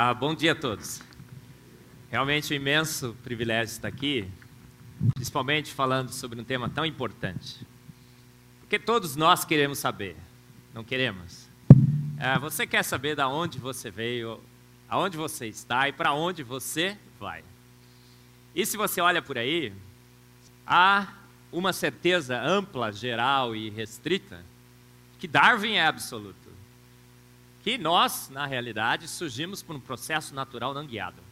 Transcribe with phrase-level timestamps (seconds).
[0.00, 1.02] Ah, bom dia a todos.
[2.08, 4.30] Realmente um imenso privilégio estar aqui,
[5.12, 7.66] principalmente falando sobre um tema tão importante.
[8.60, 10.16] Porque todos nós queremos saber,
[10.72, 11.48] não queremos?
[12.16, 14.40] Ah, você quer saber de onde você veio,
[14.88, 17.42] aonde você está e para onde você vai.
[18.54, 19.72] E se você olha por aí,
[20.64, 21.12] há
[21.50, 24.44] uma certeza ampla, geral e restrita
[25.18, 26.47] que Darwin é absoluto
[27.62, 31.22] que nós, na realidade, surgimos por um processo natural não guiado.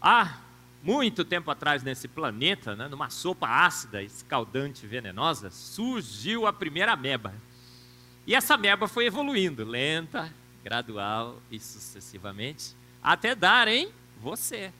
[0.00, 0.38] Há
[0.82, 7.34] muito tempo atrás nesse planeta, né, numa sopa ácida, escaldante, venenosa, surgiu a primeira ameba.
[8.26, 14.72] E essa ameba foi evoluindo, lenta, gradual e sucessivamente, até dar em você.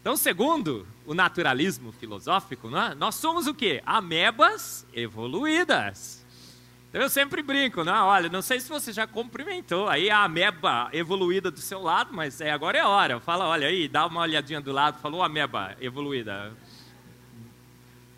[0.00, 2.94] Então, segundo o naturalismo filosófico, é?
[2.94, 3.82] nós somos o quê?
[3.84, 6.24] Amebas evoluídas.
[6.96, 7.92] Eu sempre brinco, né?
[7.92, 12.40] Olha, não sei se você já cumprimentou aí a ameba evoluída do seu lado, mas
[12.40, 13.20] é, agora é hora.
[13.20, 16.56] Fala, olha aí, dá uma olhadinha do lado, falou ameba evoluída.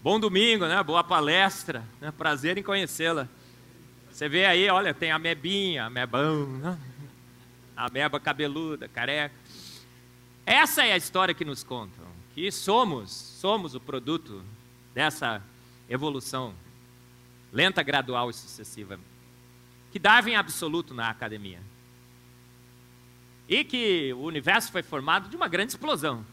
[0.01, 0.81] Bom domingo, né?
[0.85, 2.13] Boa palestra, né?
[2.13, 3.29] prazer em conhecê-la.
[4.13, 6.79] Você vê aí, olha, tem amebinha, amebão, né?
[7.77, 9.35] ameba cabeluda, careca.
[10.47, 14.41] Essa é a história que nos contam, que somos, somos o produto
[14.95, 15.43] dessa
[15.91, 16.55] evolução
[17.53, 18.99] lenta, gradual e sucessiva,
[19.91, 21.61] que dava em absoluto na academia.
[23.49, 26.25] E que o universo foi formado de uma grande explosão.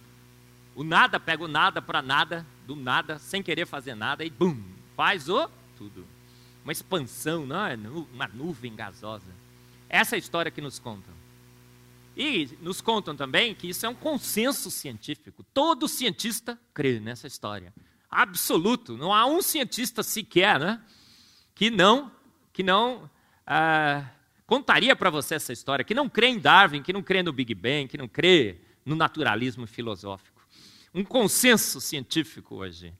[0.75, 4.61] O nada pega o nada para nada, do nada, sem querer fazer nada, e bum,
[4.95, 6.05] faz o tudo.
[6.63, 7.77] Uma expansão, não é?
[8.13, 9.31] uma nuvem gasosa.
[9.88, 11.13] Essa é a história que nos contam.
[12.17, 15.45] E nos contam também que isso é um consenso científico.
[15.53, 17.73] Todo cientista crê nessa história.
[18.09, 18.97] Absoluto.
[18.97, 20.81] Não há um cientista sequer, né?
[21.55, 22.11] Que não,
[22.51, 23.09] que não
[23.47, 24.05] ah,
[24.45, 27.55] contaria para você essa história, que não crê em Darwin, que não crê no Big
[27.55, 30.45] Bang, que não crê no naturalismo filosófico.
[30.93, 32.93] Um consenso científico hoje.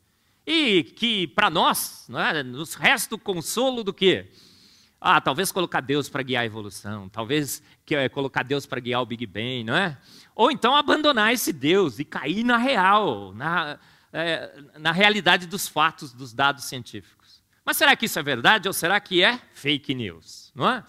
[0.48, 4.32] E que, para nós, é, nos resta o consolo do quê?
[5.02, 7.62] Ah, talvez colocar Deus para guiar a evolução, talvez
[7.92, 9.98] é, colocar Deus para guiar o Big Bang, não é?
[10.34, 13.80] Ou então abandonar esse Deus e cair na real, na,
[14.14, 17.25] é, na realidade dos fatos, dos dados científicos.
[17.66, 20.52] Mas será que isso é verdade ou será que é fake news?
[20.54, 20.86] Não é?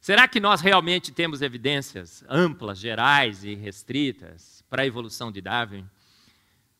[0.00, 5.84] Será que nós realmente temos evidências amplas, gerais e restritas para a evolução de Darwin?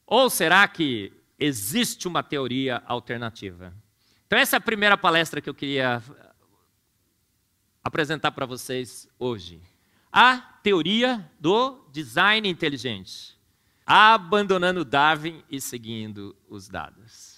[0.06, 3.72] Ou será que existe uma teoria alternativa?
[4.26, 6.02] Então, essa é a primeira palestra que eu queria
[7.82, 9.60] apresentar para vocês hoje.
[10.10, 13.36] A teoria do design inteligente,
[13.86, 17.31] abandonando Darwin e seguindo os dados.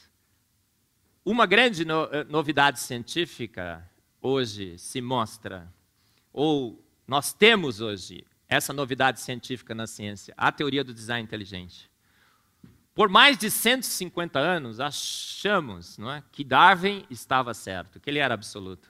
[1.24, 3.82] Uma grande no, eh, novidade científica
[4.20, 5.72] hoje se mostra,
[6.30, 11.90] ou nós temos hoje essa novidade científica na ciência, a teoria do design inteligente.
[12.94, 18.34] Por mais de 150 anos, achamos não é, que Darwin estava certo, que ele era
[18.34, 18.88] absoluto.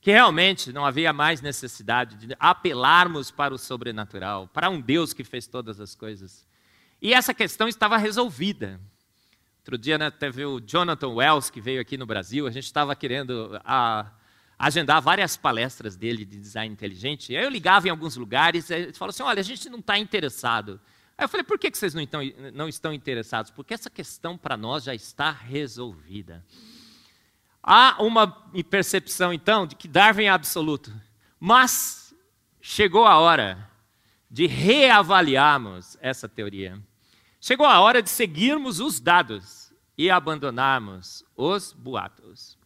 [0.00, 5.24] Que realmente não havia mais necessidade de apelarmos para o sobrenatural, para um Deus que
[5.24, 6.46] fez todas as coisas.
[7.00, 8.80] E essa questão estava resolvida.
[9.62, 12.96] Outro dia né, teve o Jonathan Wells, que veio aqui no Brasil, a gente estava
[12.96, 14.10] querendo a,
[14.58, 17.36] agendar várias palestras dele de design inteligente.
[17.36, 19.96] Aí eu ligava em alguns lugares e ele falou assim, olha, a gente não está
[19.96, 20.80] interessado.
[21.16, 22.20] Aí eu falei, por que, que vocês não, estão,
[22.52, 23.52] não estão interessados?
[23.52, 26.44] Porque essa questão para nós já está resolvida.
[27.62, 28.26] Há uma
[28.68, 30.92] percepção, então, de que Darwin é absoluto.
[31.38, 32.12] Mas
[32.60, 33.70] chegou a hora
[34.28, 36.82] de reavaliarmos essa teoria.
[37.44, 42.56] Chegou a hora de seguirmos os dados e abandonarmos os boatos.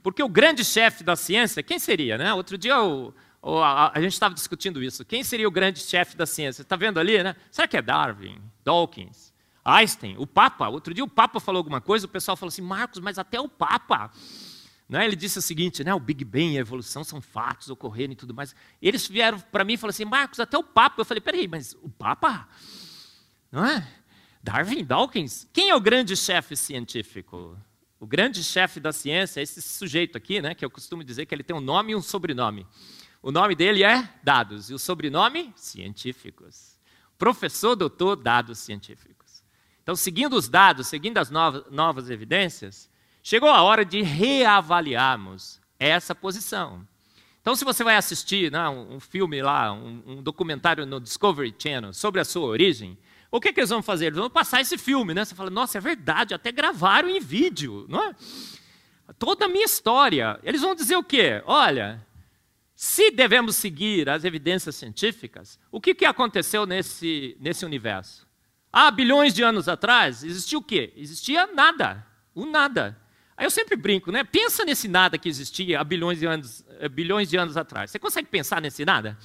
[0.00, 2.16] Porque o grande chefe da ciência, quem seria?
[2.16, 2.32] Né?
[2.32, 3.12] Outro dia o,
[3.42, 5.04] o, a, a, gente estava discutindo isso.
[5.04, 6.62] Quem seria o grande chefe da ciência?
[6.62, 7.20] Está vendo ali?
[7.20, 7.34] Né?
[7.50, 9.34] Será que é Darwin, Dawkins,
[9.64, 10.68] Einstein, o Papa?
[10.68, 13.48] Outro dia o Papa falou alguma coisa, o pessoal falou assim, Marcos, mas até o
[13.48, 14.12] Papa.
[14.88, 15.04] Né?
[15.04, 15.92] Ele disse o seguinte, né?
[15.92, 18.54] o Big Bang e a evolução são fatos ocorrendo e tudo mais.
[18.80, 21.00] Eles vieram para mim e falaram assim, Marcos, até o Papa.
[21.00, 22.46] Eu falei, peraí, mas o Papa?
[23.50, 23.84] Não é?
[24.42, 25.48] Darwin Dawkins?
[25.52, 27.56] Quem é o grande chefe científico?
[28.00, 31.34] O grande chefe da ciência é esse sujeito aqui, né, que eu costumo dizer que
[31.34, 32.66] ele tem um nome e um sobrenome.
[33.22, 36.76] O nome dele é Dados e o sobrenome Científicos.
[37.16, 39.44] Professor, doutor, dados científicos.
[39.80, 42.90] Então, seguindo os dados, seguindo as novas, novas evidências,
[43.22, 46.84] chegou a hora de reavaliarmos essa posição.
[47.40, 51.92] Então, se você vai assistir né, um, filme lá, um, um documentário no Discovery Channel
[51.92, 52.98] sobre a sua origem,
[53.32, 54.06] o que, que eles vão fazer?
[54.06, 55.24] Eles vão passar esse filme, né?
[55.24, 58.14] Você fala, nossa, é verdade, até gravaram em vídeo, não é?
[59.18, 60.38] Toda a minha história.
[60.42, 61.42] Eles vão dizer o quê?
[61.46, 62.06] Olha,
[62.74, 68.26] Se devemos seguir as evidências científicas, o que, que aconteceu nesse, nesse universo?
[68.72, 70.92] Há bilhões de anos atrás, existia o quê?
[70.96, 72.98] Existia nada, o nada.
[73.36, 74.24] Aí eu sempre brinco, né?
[74.24, 77.90] Pensa nesse nada que existia há bilhões de anos, eh, bilhões de anos atrás.
[77.90, 79.16] Você consegue pensar nesse nada?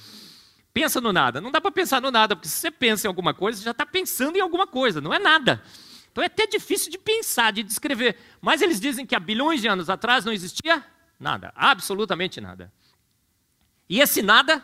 [0.72, 1.40] Pensa no nada.
[1.40, 3.70] Não dá para pensar no nada, porque se você pensa em alguma coisa, você já
[3.72, 5.62] está pensando em alguma coisa, não é nada.
[6.10, 8.16] Então é até difícil de pensar, de descrever.
[8.40, 10.84] Mas eles dizem que há bilhões de anos atrás não existia
[11.18, 12.72] nada, absolutamente nada.
[13.88, 14.62] E esse nada,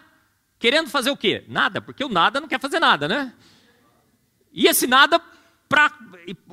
[0.58, 1.44] querendo fazer o quê?
[1.48, 3.32] Nada, porque o nada não quer fazer nada, né?
[4.52, 5.20] E esse nada,
[5.74, 5.90] pra,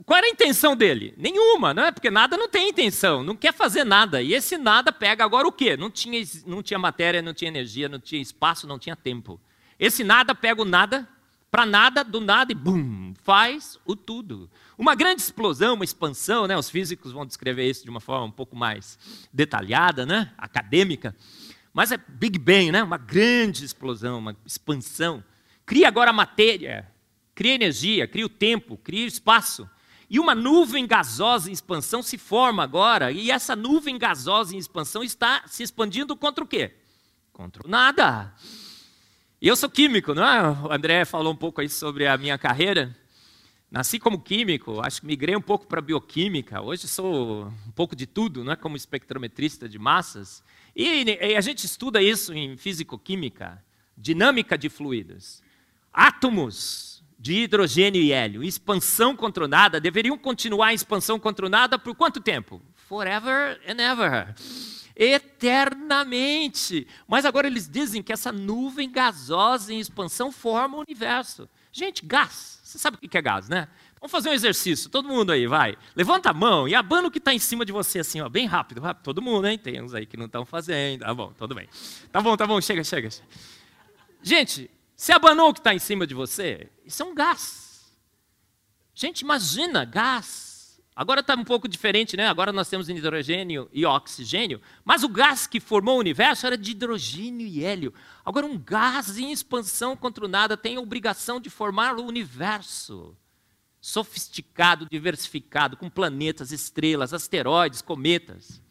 [0.03, 1.13] qual era a intenção dele?
[1.15, 1.91] Nenhuma, né?
[1.91, 4.19] Porque nada não tem intenção, não quer fazer nada.
[4.21, 5.77] E esse nada pega agora o quê?
[5.77, 9.39] Não tinha, não tinha matéria, não tinha energia, não tinha espaço, não tinha tempo.
[9.79, 11.07] Esse nada pega o nada,
[11.51, 14.49] para nada, do nada e bum, faz o tudo.
[14.75, 16.57] Uma grande explosão, uma expansão, né?
[16.57, 18.97] Os físicos vão descrever isso de uma forma um pouco mais
[19.31, 20.33] detalhada, né?
[20.35, 21.15] Acadêmica.
[21.71, 22.81] Mas é Big Bang, né?
[22.81, 25.23] Uma grande explosão, uma expansão.
[25.63, 26.90] Cria agora matéria,
[27.41, 29.67] cria energia, cria o tempo, cria o espaço.
[30.07, 35.03] E uma nuvem gasosa em expansão se forma agora, e essa nuvem gasosa em expansão
[35.03, 36.75] está se expandindo contra o quê?
[37.33, 38.31] Contra nada.
[39.41, 40.51] E eu sou químico, não é?
[40.67, 42.95] O André falou um pouco aí sobre a minha carreira.
[43.71, 46.61] Nasci como químico, acho que migrei um pouco para bioquímica.
[46.61, 48.55] Hoje sou um pouco de tudo, não é?
[48.55, 50.43] Como espectrometrista de massas.
[50.75, 53.65] E, e a gente estuda isso em físico-química,
[53.97, 55.41] dinâmica de fluidos.
[55.91, 56.90] Átomos
[57.21, 62.59] de hidrogênio e hélio, expansão controlada, deveriam continuar em expansão controlada por quanto tempo?
[62.75, 64.33] Forever and ever
[64.95, 66.87] eternamente.
[67.07, 71.47] Mas agora eles dizem que essa nuvem gasosa em expansão forma o universo.
[71.71, 72.59] Gente, gás.
[72.63, 73.67] Você sabe o que é gás, né?
[73.99, 74.89] Vamos fazer um exercício.
[74.89, 75.77] Todo mundo aí, vai.
[75.95, 78.47] Levanta a mão e abana o que está em cima de você, assim, ó, bem
[78.47, 78.81] rápido.
[79.03, 79.57] Todo mundo, hein?
[79.57, 81.01] Tem uns aí que não estão fazendo.
[81.01, 81.67] Tá bom, tudo bem.
[82.11, 83.09] Tá bom, tá bom, chega, chega.
[84.23, 84.69] Gente,
[85.01, 87.91] se abanou o que está em cima de você, isso é um gás.
[88.93, 90.79] Gente, imagina, gás.
[90.95, 92.27] Agora está um pouco diferente, né?
[92.27, 96.69] Agora nós temos hidrogênio e oxigênio, mas o gás que formou o universo era de
[96.69, 97.91] hidrogênio e hélio.
[98.23, 103.17] Agora, um gás em expansão contra o nada tem a obrigação de formar o universo
[103.81, 108.61] sofisticado, diversificado, com planetas, estrelas, asteroides, cometas,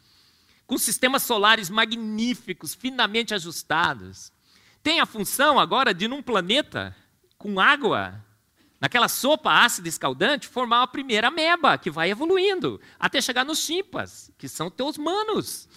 [0.65, 4.31] com sistemas solares magníficos, finamente ajustados.
[4.83, 6.97] Tem a função agora de, num planeta
[7.37, 8.25] com água,
[8.81, 14.33] naquela sopa ácida escaldante, formar a primeira ameba, que vai evoluindo, até chegar nos chimpas,
[14.39, 15.69] que são teus manos.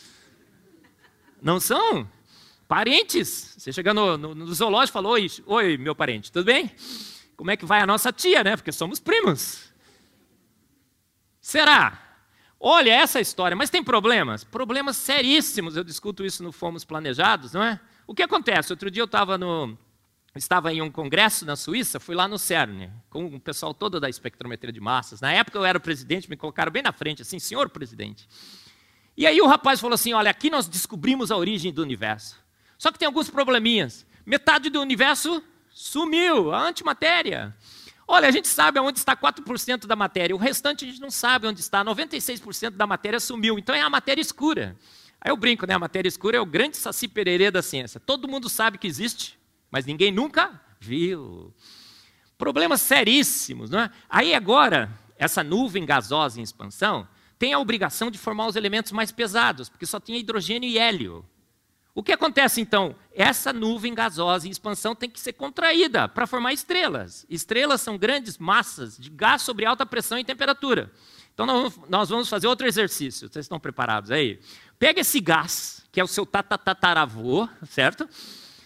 [1.42, 2.10] Não são?
[2.68, 3.56] Parentes.
[3.58, 6.72] Você chega no, no, no zoológico e fala, oi, oi, meu parente, tudo bem?
[7.36, 8.56] Como é que vai a nossa tia, né?
[8.56, 9.74] Porque somos primos.
[11.42, 12.00] Será?
[12.58, 14.46] Olha essa história, mas tem problemas?
[14.46, 17.78] Problemas seríssimos, eu discuto isso no Fomos Planejados, não é?
[18.06, 18.72] O que acontece?
[18.74, 19.78] Outro dia eu estava no,
[20.36, 24.10] estava em um congresso na Suíça, fui lá no CERN, com o pessoal todo da
[24.10, 25.22] espectrometria de massas.
[25.22, 28.28] Na época eu era o presidente, me colocaram bem na frente, assim, senhor presidente.
[29.16, 32.38] E aí o rapaz falou assim: olha, aqui nós descobrimos a origem do universo.
[32.78, 34.06] Só que tem alguns probleminhas.
[34.26, 37.56] Metade do universo sumiu, a antimatéria.
[38.08, 41.48] Olha, a gente sabe onde está 4% da matéria, o restante a gente não sabe
[41.48, 44.76] onde está, 96% da matéria sumiu, então é a matéria escura.
[45.24, 45.74] Aí eu brinco, né?
[45.74, 47.98] A matéria escura é o grande saci pererê da ciência.
[47.98, 49.40] Todo mundo sabe que existe,
[49.72, 51.54] mas ninguém nunca viu.
[52.38, 53.90] Problemas seríssimos, não é?
[54.10, 57.08] Aí agora, essa nuvem gasosa em expansão
[57.40, 61.26] tem a obrigação de formar os elementos mais pesados, porque só tinha hidrogênio e hélio.
[61.96, 62.96] O que acontece então?
[63.14, 67.26] Essa nuvem gasosa em expansão tem que ser contraída para formar estrelas.
[67.30, 70.92] Estrelas são grandes massas de gás sobre alta pressão e temperatura.
[71.34, 73.30] Então nós vamos fazer outro exercício.
[73.30, 74.40] Vocês estão preparados aí?
[74.84, 78.06] Pega esse gás, que é o seu tatataravô, certo?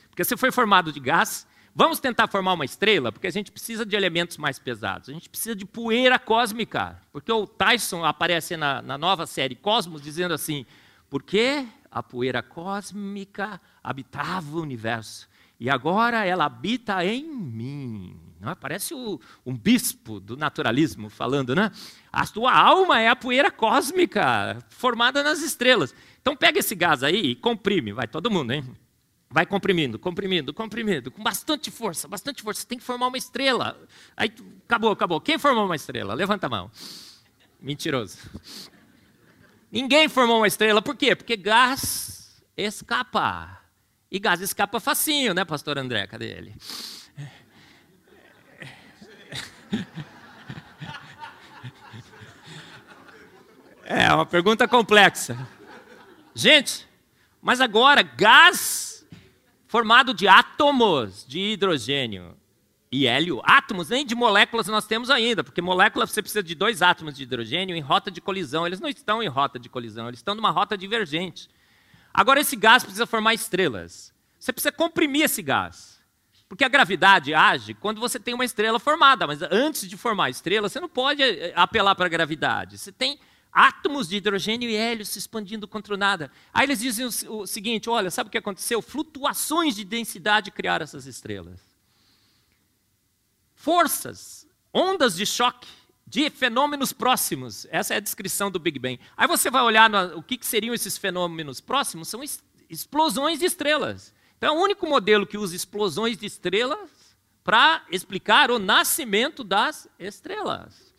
[0.09, 1.45] Porque você foi formado de gás.
[1.75, 5.09] Vamos tentar formar uma estrela, porque a gente precisa de elementos mais pesados.
[5.09, 6.99] A gente precisa de poeira cósmica.
[7.11, 10.65] Porque o Tyson aparece na, na nova série Cosmos dizendo assim:
[11.07, 15.29] porque a poeira cósmica habitava o universo.
[15.59, 18.26] E agora ela habita em mim.
[18.39, 18.55] Não é?
[18.55, 21.71] Parece o, um bispo do naturalismo falando, né?
[22.11, 25.93] A tua alma é a poeira cósmica formada nas estrelas.
[26.21, 28.63] Então pega esse gás aí e comprime, vai todo mundo, hein?
[29.29, 32.61] Vai comprimindo, comprimindo, comprimindo, com bastante força, bastante força.
[32.61, 33.77] Você tem que formar uma estrela.
[34.15, 34.33] Aí
[34.65, 35.19] acabou, acabou.
[35.19, 36.13] Quem formou uma estrela?
[36.13, 36.71] Levanta a mão.
[37.59, 38.17] Mentiroso.
[39.71, 40.81] Ninguém formou uma estrela.
[40.81, 41.15] Por quê?
[41.15, 43.61] Porque gás escapa.
[44.09, 46.07] E gás escapa facinho, né, pastor André?
[46.07, 46.55] Cadê ele?
[53.89, 55.47] É uma pergunta complexa.
[56.35, 56.85] Gente,
[57.41, 59.07] mas agora, gás
[59.65, 62.35] formado de átomos de hidrogênio
[62.91, 63.41] e hélio.
[63.45, 67.23] Átomos, nem de moléculas nós temos ainda, porque molécula você precisa de dois átomos de
[67.23, 68.67] hidrogênio em rota de colisão.
[68.67, 71.49] Eles não estão em rota de colisão, eles estão numa rota divergente.
[72.13, 74.13] Agora, esse gás precisa formar estrelas.
[74.37, 75.96] Você precisa comprimir esse gás.
[76.49, 80.29] Porque a gravidade age quando você tem uma estrela formada, mas antes de formar a
[80.29, 82.77] estrela, você não pode eh, apelar para a gravidade.
[82.77, 83.19] Você tem
[83.51, 86.31] átomos de hidrogênio e hélio se expandindo contra nada.
[86.53, 88.81] Aí eles dizem o, o seguinte: olha, sabe o que aconteceu?
[88.81, 91.59] Flutuações de densidade criaram essas estrelas.
[93.53, 95.67] Forças, ondas de choque
[96.05, 97.67] de fenômenos próximos.
[97.69, 98.97] Essa é a descrição do Big Bang.
[99.17, 102.07] Aí você vai olhar no, o que, que seriam esses fenômenos próximos?
[102.07, 104.13] São es, explosões de estrelas.
[104.37, 106.89] Então, é o único modelo que usa explosões de estrelas
[107.43, 110.93] para explicar o nascimento das estrelas.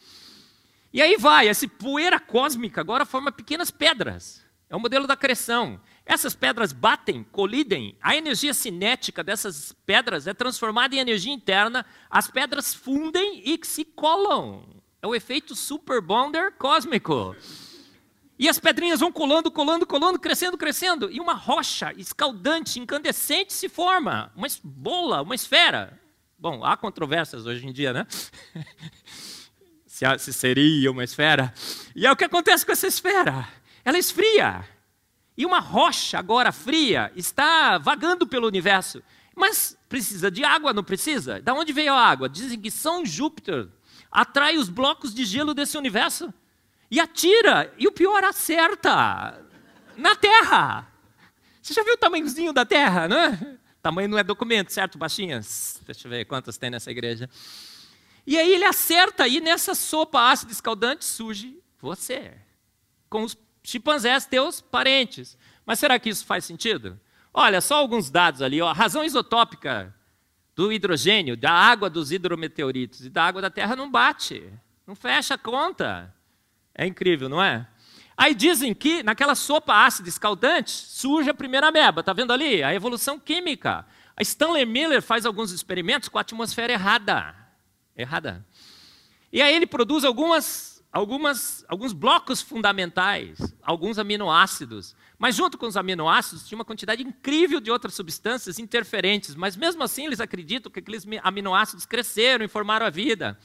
[0.92, 4.42] E aí vai, essa poeira cósmica agora forma pequenas pedras.
[4.71, 5.80] É o modelo da acreção.
[6.04, 12.30] Essas pedras batem, colidem, a energia cinética dessas pedras é transformada em energia interna, as
[12.30, 14.83] pedras fundem e se colam.
[15.02, 17.37] É o efeito super bonder cósmico.
[18.38, 21.11] E as pedrinhas vão colando, colando, colando, crescendo, crescendo.
[21.11, 24.33] E uma rocha escaldante, incandescente se forma.
[24.37, 25.99] Uma bola, uma esfera.
[26.38, 28.07] Bom, há controvérsias hoje em dia, né?
[30.18, 31.52] se seria uma esfera.
[31.97, 33.49] E é o que acontece com essa esfera.
[33.85, 34.64] Ela esfria.
[35.37, 39.02] E uma rocha agora fria está vagando pelo universo.
[39.35, 41.40] Mas precisa de água, não precisa?
[41.40, 42.28] Da onde veio a água?
[42.28, 43.68] Dizem que São Júpiter
[44.11, 46.33] atrai os blocos de gelo desse universo
[46.90, 49.45] e atira, e o pior, acerta
[49.97, 50.90] na Terra.
[51.61, 53.59] Você já viu o tamanhozinho da Terra, né?
[53.83, 55.80] Tamanho não é documento, certo, baixinhas?
[55.85, 57.28] Deixa eu ver quantas tem nessa igreja.
[58.26, 62.35] E aí ele acerta, e nessa sopa ácida escaldante surge você,
[63.09, 65.37] com os chimpanzés teus parentes.
[65.64, 66.99] Mas será que isso faz sentido?
[67.33, 68.61] Olha, só alguns dados ali.
[68.61, 68.68] Ó.
[68.68, 69.95] A razão isotópica
[70.57, 74.52] do hidrogênio, da água dos hidrometeoritos e da água da Terra não bate.
[74.87, 76.14] Não fecha a conta.
[76.78, 77.66] É incrível, não é?
[78.16, 82.00] Aí dizem que naquela sopa ácida escaldante surge a primeira ameba.
[82.00, 82.62] Está vendo ali?
[82.62, 83.85] A evolução química.
[84.16, 87.35] A Stanley Miller faz alguns experimentos com a atmosfera errada.
[87.97, 88.47] Errada.
[89.32, 94.94] E aí ele produz algumas, algumas, alguns blocos fundamentais, alguns aminoácidos.
[95.18, 99.82] Mas junto com os aminoácidos tinha uma quantidade incrível de outras substâncias interferentes, mas mesmo
[99.82, 103.37] assim eles acreditam que aqueles aminoácidos cresceram e formaram a vida.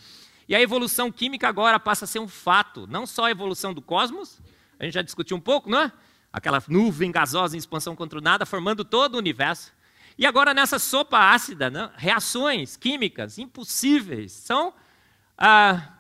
[0.48, 3.82] E a evolução química agora passa a ser um fato, não só a evolução do
[3.82, 4.42] cosmos,
[4.80, 5.92] a gente já discutiu um pouco, não é?
[6.32, 9.72] Aquela nuvem gasosa em expansão contra o nada, formando todo o universo.
[10.18, 11.92] E agora nessa sopa ácida, né?
[11.96, 14.74] reações químicas impossíveis são
[15.38, 15.94] ah,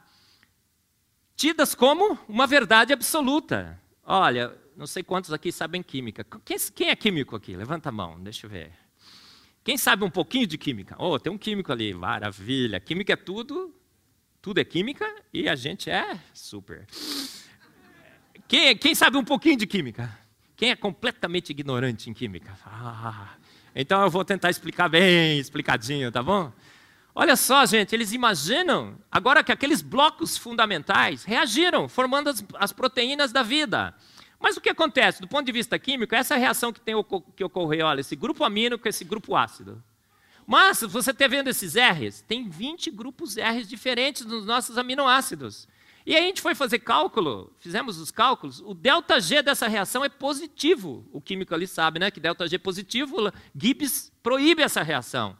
[1.35, 3.79] tidas como uma verdade absoluta.
[4.03, 6.25] Olha, não sei quantos aqui sabem química.
[6.43, 7.55] Quem, quem, é químico aqui?
[7.55, 8.71] Levanta a mão, deixa eu ver.
[9.63, 10.95] Quem sabe um pouquinho de química?
[10.99, 12.79] Oh, tem um químico ali, maravilha.
[12.79, 13.73] Química é tudo,
[14.43, 16.85] tudo é química e a gente é super.
[18.45, 20.19] Quem, quem sabe um pouquinho de química?
[20.57, 22.51] Quem é completamente ignorante em química?
[22.65, 23.35] Ah,
[23.73, 26.51] então eu vou tentar explicar bem explicadinho, tá bom?
[27.15, 33.31] Olha só, gente, eles imaginam agora que aqueles blocos fundamentais reagiram, formando as, as proteínas
[33.31, 33.95] da vida.
[34.41, 35.21] Mas o que acontece?
[35.21, 36.93] Do ponto de vista químico, essa reação que, tem,
[37.33, 39.81] que ocorreu, olha, esse grupo amino com esse grupo ácido.
[40.45, 45.67] Mas, se você está vendo esses R's, tem 20 grupos R's diferentes nos nossos aminoácidos.
[46.05, 50.03] E aí a gente foi fazer cálculo, fizemos os cálculos, o delta G dessa reação
[50.03, 51.05] é positivo.
[51.13, 55.37] O químico ali sabe, né, que delta G é positivo, Gibbs proíbe essa reação.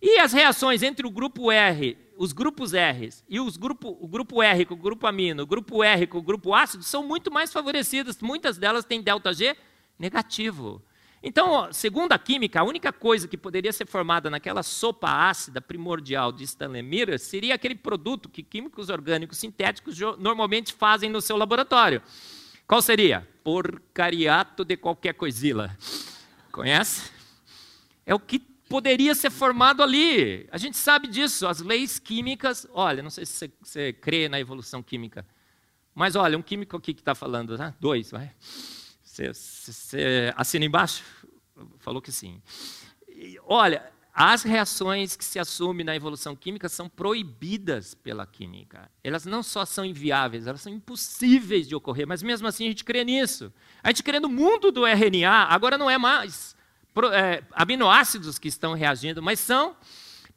[0.00, 4.40] E as reações entre o grupo R, os grupos R e os grupo, o grupo
[4.42, 7.52] R com o grupo amino, o grupo R com o grupo ácido são muito mais
[7.52, 8.20] favorecidas.
[8.20, 9.56] Muitas delas têm delta G
[9.98, 10.80] negativo.
[11.26, 16.30] Então, segundo a química, a única coisa que poderia ser formada naquela sopa ácida primordial
[16.30, 22.02] de Stanley Miller seria aquele produto que químicos orgânicos sintéticos normalmente fazem no seu laboratório.
[22.66, 23.26] Qual seria?
[23.42, 25.74] Porcariato de qualquer coisila.
[26.52, 27.10] Conhece?
[28.04, 30.46] É o que poderia ser formado ali.
[30.52, 31.46] A gente sabe disso.
[31.46, 32.66] As leis químicas.
[32.70, 35.26] Olha, não sei se você, você crê na evolução química,
[35.94, 37.74] mas olha, um químico aqui que está falando, né?
[37.80, 38.30] dois, vai.
[39.14, 41.04] Você, assina embaixo?
[41.78, 42.42] Falou que sim.
[43.08, 48.90] E, olha, as reações que se assumem na evolução química são proibidas pela química.
[49.04, 52.84] Elas não só são inviáveis, elas são impossíveis de ocorrer, mas mesmo assim a gente
[52.84, 53.52] crê nisso.
[53.82, 56.56] A gente crê no mundo do RNA, agora não é mais
[57.12, 59.76] é, aminoácidos que estão reagindo, mas são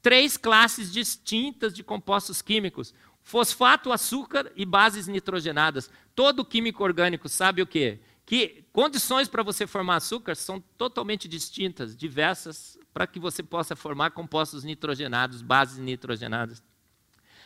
[0.01, 2.93] três classes distintas de compostos químicos:
[3.24, 5.89] fosfato, açúcar e bases nitrogenadas.
[6.15, 8.00] Todo químico orgânico sabe o quê?
[8.27, 14.12] Que condições para você formar açúcar são totalmente distintas, diversas para que você possa formar
[14.12, 16.62] compostos nitrogenados, bases nitrogenadas.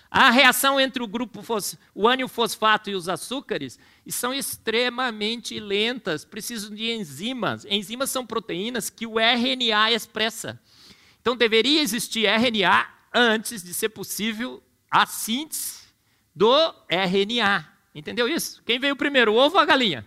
[0.09, 3.77] A reação entre o grupo fos, o ânion fosfato e os açúcares
[4.09, 7.63] são extremamente lentas, precisam de enzimas.
[7.65, 10.59] Enzimas são proteínas que o RNA expressa.
[11.21, 15.81] Então deveria existir RNA antes de ser possível a síntese
[16.35, 17.71] do RNA.
[17.93, 18.63] Entendeu isso?
[18.65, 20.03] Quem veio primeiro, o ovo ou a galinha?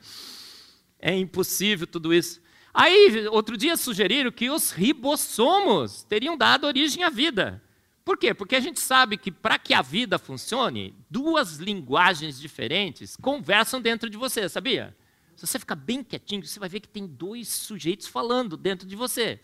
[1.06, 2.40] É impossível tudo isso.
[2.72, 7.62] Aí, outro dia sugeriram que os ribossomos teriam dado origem à vida.
[8.02, 8.32] Por quê?
[8.32, 14.08] Porque a gente sabe que para que a vida funcione, duas linguagens diferentes conversam dentro
[14.08, 14.96] de você, sabia?
[15.36, 18.96] Se você ficar bem quietinho, você vai ver que tem dois sujeitos falando dentro de
[18.96, 19.38] você.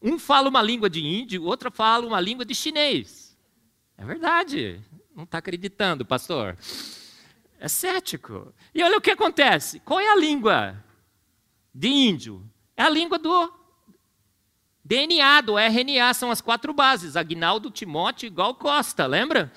[0.00, 3.36] Um fala uma língua de índio, outro fala uma língua de chinês.
[3.98, 4.80] É verdade.
[5.16, 6.56] Não está acreditando, pastor.
[7.58, 8.54] É cético.
[8.72, 9.80] E olha o que acontece.
[9.80, 10.80] Qual é a língua
[11.74, 12.48] de índio?
[12.76, 13.52] É a língua do
[14.84, 19.52] DNA, do RNA, são as quatro bases: Agnaldo, Timóteo igual Costa, lembra?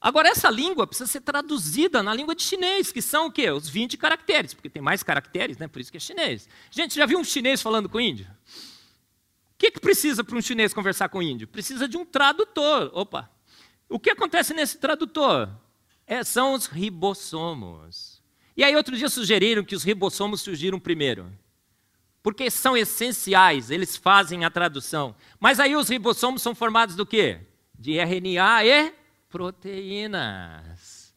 [0.00, 3.50] Agora, essa língua precisa ser traduzida na língua de chinês, que são o quê?
[3.50, 5.66] Os 20 caracteres, porque tem mais caracteres, né?
[5.66, 6.48] por isso que é chinês.
[6.70, 8.26] Gente, já viu um chinês falando com índio?
[8.26, 11.48] O que, que precisa para um chinês conversar com índio?
[11.48, 12.92] Precisa de um tradutor.
[12.94, 13.28] Opa!
[13.88, 15.50] O que acontece nesse tradutor?
[16.06, 18.17] É, são os ribossomos.
[18.58, 21.32] E aí, outro dia sugeriram que os ribossomos surgiram primeiro
[22.28, 25.14] porque são essenciais, eles fazem a tradução.
[25.40, 27.40] Mas aí os ribossomos são formados do quê?
[27.78, 28.92] De RNA e
[29.30, 31.14] proteínas.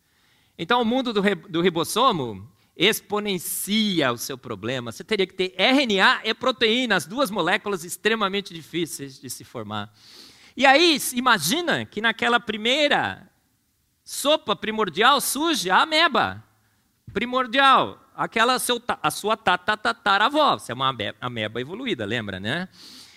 [0.58, 4.92] Então o mundo do, do ribossomo exponencia o seu problema.
[4.92, 9.94] Você teria que ter RNA e proteína, as duas moléculas extremamente difíceis de se formar.
[10.56, 13.30] E aí, imagina que naquela primeira
[14.04, 16.44] sopa primordial surge a ameba
[17.14, 20.58] primordial aquela seu, a sua tatataravó.
[20.58, 22.70] Você é uma ameba evoluída, lembra, né?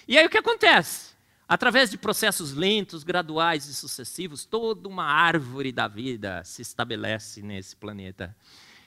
[0.09, 1.15] E aí o que acontece?
[1.47, 7.77] Através de processos lentos, graduais e sucessivos, toda uma árvore da vida se estabelece nesse
[7.77, 8.35] planeta.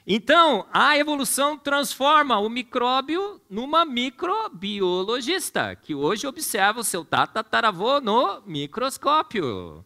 [0.04, 8.40] Então, a evolução transforma o micróbio numa microbiologista, que hoje observa o seu tataravô no
[8.46, 9.84] microscópio.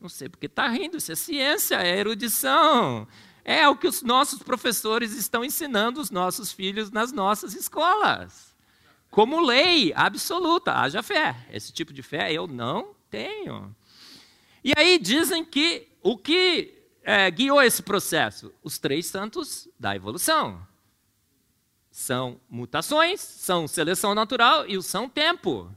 [0.00, 3.08] Não sei porque está rindo, isso é ciência, é erudição.
[3.48, 8.52] É o que os nossos professores estão ensinando os nossos filhos nas nossas escolas.
[9.08, 11.46] Como lei absoluta, haja fé.
[11.52, 13.72] Esse tipo de fé eu não tenho.
[14.64, 18.52] E aí dizem que o que é, guiou esse processo?
[18.64, 20.66] Os três santos da evolução.
[21.88, 25.70] São mutações, são seleção natural e o são tempo.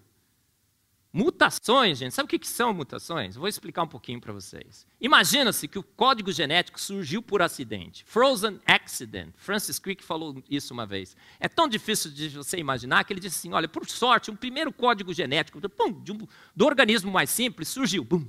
[1.12, 3.36] Mutações, gente, sabe o que são mutações?
[3.36, 4.86] Vou explicar um pouquinho para vocês.
[5.02, 8.04] Imagina-se que o código genético surgiu por acidente.
[8.06, 9.34] Frozen accident.
[9.36, 11.17] Francis Crick falou isso uma vez.
[11.39, 14.72] É tão difícil de você imaginar que ele disse assim: olha, por sorte, um primeiro
[14.72, 18.04] código genético pum, um, do organismo mais simples surgiu.
[18.04, 18.28] Bum.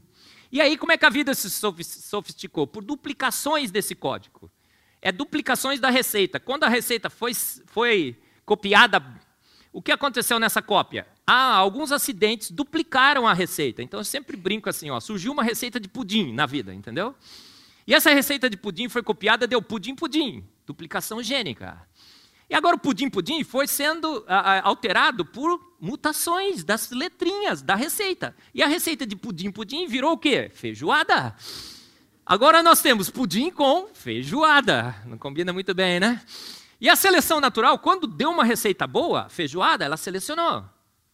[0.51, 2.66] E aí, como é que a vida se sofisticou?
[2.66, 4.51] Por duplicações desse código.
[5.03, 6.40] É duplicações da receita.
[6.40, 8.16] Quando a receita foi, foi
[8.47, 9.05] copiada,
[9.71, 11.07] o que aconteceu nessa cópia?
[11.33, 13.81] Ah, alguns acidentes duplicaram a receita.
[13.81, 17.14] Então eu sempre brinco assim, ó, surgiu uma receita de pudim na vida, entendeu?
[17.87, 21.81] E essa receita de pudim foi copiada, deu pudim-pudim, duplicação gênica.
[22.49, 24.25] E agora o pudim-pudim foi sendo
[24.64, 28.35] alterado por mutações das letrinhas da receita.
[28.53, 30.51] E a receita de pudim-pudim virou o quê?
[30.53, 31.37] Feijoada.
[32.27, 34.97] Agora nós temos pudim com feijoada.
[35.07, 36.21] Não combina muito bem, né?
[36.81, 40.64] E a seleção natural, quando deu uma receita boa, feijoada, ela selecionou.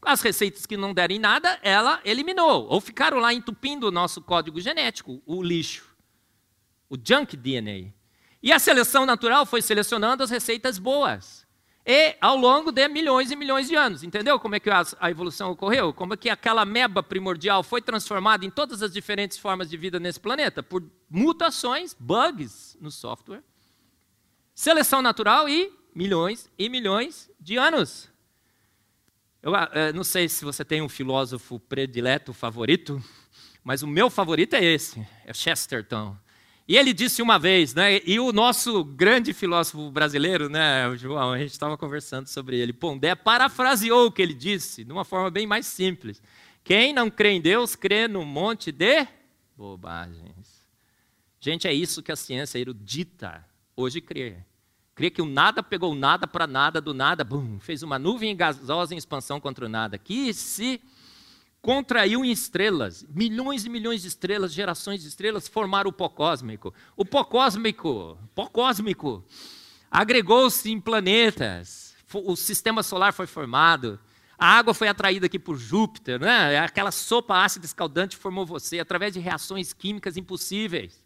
[0.02, 2.66] As receitas que não derem nada, ela eliminou.
[2.68, 5.96] Ou ficaram lá entupindo o nosso código genético, o lixo,
[6.88, 7.92] o junk DNA.
[8.42, 11.46] E a seleção natural foi selecionando as receitas boas.
[11.85, 14.02] E ao longo de milhões e milhões de anos.
[14.02, 15.92] Entendeu como é que a evolução ocorreu?
[15.92, 20.00] Como é que aquela meba primordial foi transformada em todas as diferentes formas de vida
[20.00, 20.64] nesse planeta?
[20.64, 23.42] Por mutações, bugs no software.
[24.52, 28.11] Seleção natural e milhões e milhões de anos.
[29.46, 33.00] Eu uh, não sei se você tem um filósofo predileto, favorito,
[33.62, 36.16] mas o meu favorito é esse, é Chesterton.
[36.66, 41.38] E ele disse uma vez, né, e o nosso grande filósofo brasileiro, né, João, a
[41.38, 45.46] gente estava conversando sobre ele, Pondé parafraseou o que ele disse, de uma forma bem
[45.46, 46.20] mais simples.
[46.64, 49.06] Quem não crê em Deus, crê num monte de
[49.56, 50.66] bobagens.
[51.38, 54.38] Gente, é isso que a ciência erudita hoje crê.
[54.96, 58.94] Crê que o nada pegou nada para nada, do nada, bum, fez uma nuvem gasosa
[58.94, 60.80] em expansão contra o nada, que se
[61.61, 66.72] contraiu em estrelas, milhões e milhões de estrelas, gerações de estrelas formaram o pó cósmico.
[66.96, 69.22] O pó cósmico, pó cósmico,
[69.90, 74.00] agregou-se em planetas, o sistema solar foi formado.
[74.38, 76.59] A água foi atraída aqui por Júpiter, né?
[76.59, 81.04] Aquela sopa ácida escaldante formou você através de reações químicas impossíveis,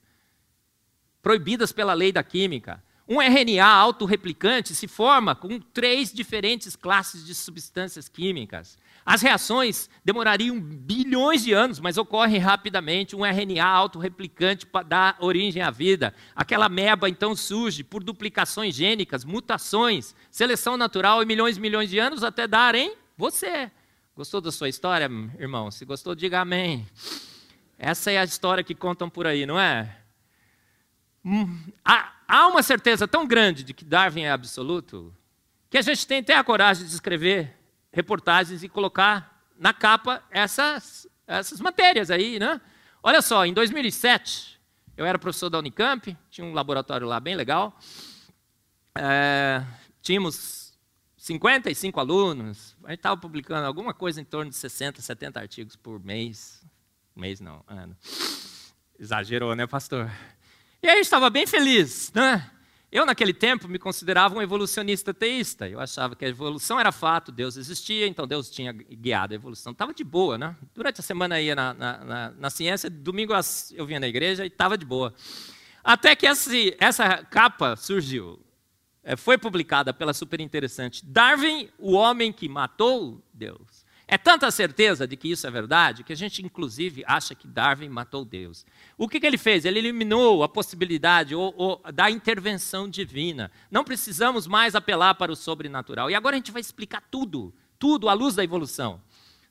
[1.20, 2.81] proibidas pela lei da química.
[3.12, 8.79] Um RNA autorreplicante se forma com três diferentes classes de substâncias químicas.
[9.05, 13.16] As reações demorariam bilhões de anos, mas ocorrem rapidamente.
[13.16, 16.14] Um RNA autorreplicante dá origem à vida.
[16.37, 21.99] Aquela meba então surge por duplicações gênicas, mutações, seleção natural e milhões e milhões de
[21.99, 23.73] anos até dar em você.
[24.14, 25.68] Gostou da sua história, irmão?
[25.73, 26.87] Se gostou, diga amém.
[27.77, 29.96] Essa é a história que contam por aí, não é?
[31.25, 31.59] Hum,
[32.31, 35.12] há uma certeza tão grande de que Darwin é absoluto
[35.69, 37.57] que a gente tem até a coragem de escrever
[37.93, 42.61] reportagens e colocar na capa essas, essas matérias aí, né?
[43.03, 44.61] Olha só, em 2007,
[44.97, 47.77] eu era professor da Unicamp, tinha um laboratório lá bem legal.
[48.97, 49.64] É,
[50.01, 50.79] tínhamos
[51.16, 56.03] 55 alunos, a gente estava publicando alguma coisa em torno de 60, 70 artigos por
[56.03, 56.64] mês.
[57.14, 57.97] Mês não, ano.
[58.99, 60.11] Exagerou, né, pastor?
[60.83, 62.51] E aí gente estava bem feliz, né?
[62.90, 65.69] Eu, naquele tempo, me considerava um evolucionista teísta.
[65.69, 69.73] Eu achava que a evolução era fato, Deus existia, então Deus tinha guiado a evolução.
[69.73, 70.57] Estava de boa, né?
[70.75, 73.33] Durante a semana ia na, na, na, na ciência, domingo
[73.75, 75.14] eu vinha na igreja e estava de boa.
[75.85, 78.40] Até que esse, essa capa surgiu.
[79.03, 83.80] É, foi publicada pela super interessante Darwin, o homem que matou Deus.
[84.12, 87.88] É tanta certeza de que isso é verdade que a gente, inclusive, acha que Darwin
[87.88, 88.66] matou Deus.
[88.99, 89.64] O que, que ele fez?
[89.64, 93.53] Ele eliminou a possibilidade ou, ou, da intervenção divina.
[93.70, 96.11] Não precisamos mais apelar para o sobrenatural.
[96.11, 99.01] E agora a gente vai explicar tudo, tudo à luz da evolução.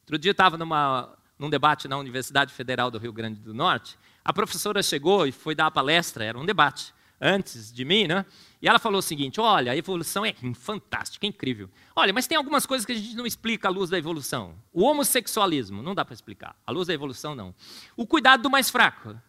[0.01, 3.97] Outro dia eu estava num debate na Universidade Federal do Rio Grande do Norte.
[4.25, 8.25] A professora chegou e foi dar a palestra, era um debate antes de mim, né?
[8.61, 11.69] E ela falou o seguinte: olha, a evolução é fantástica, é incrível.
[11.95, 14.55] Olha, mas tem algumas coisas que a gente não explica à luz da evolução.
[14.71, 16.55] O homossexualismo, não dá para explicar.
[16.65, 17.53] À luz da evolução, não.
[17.95, 19.19] O cuidado do mais fraco.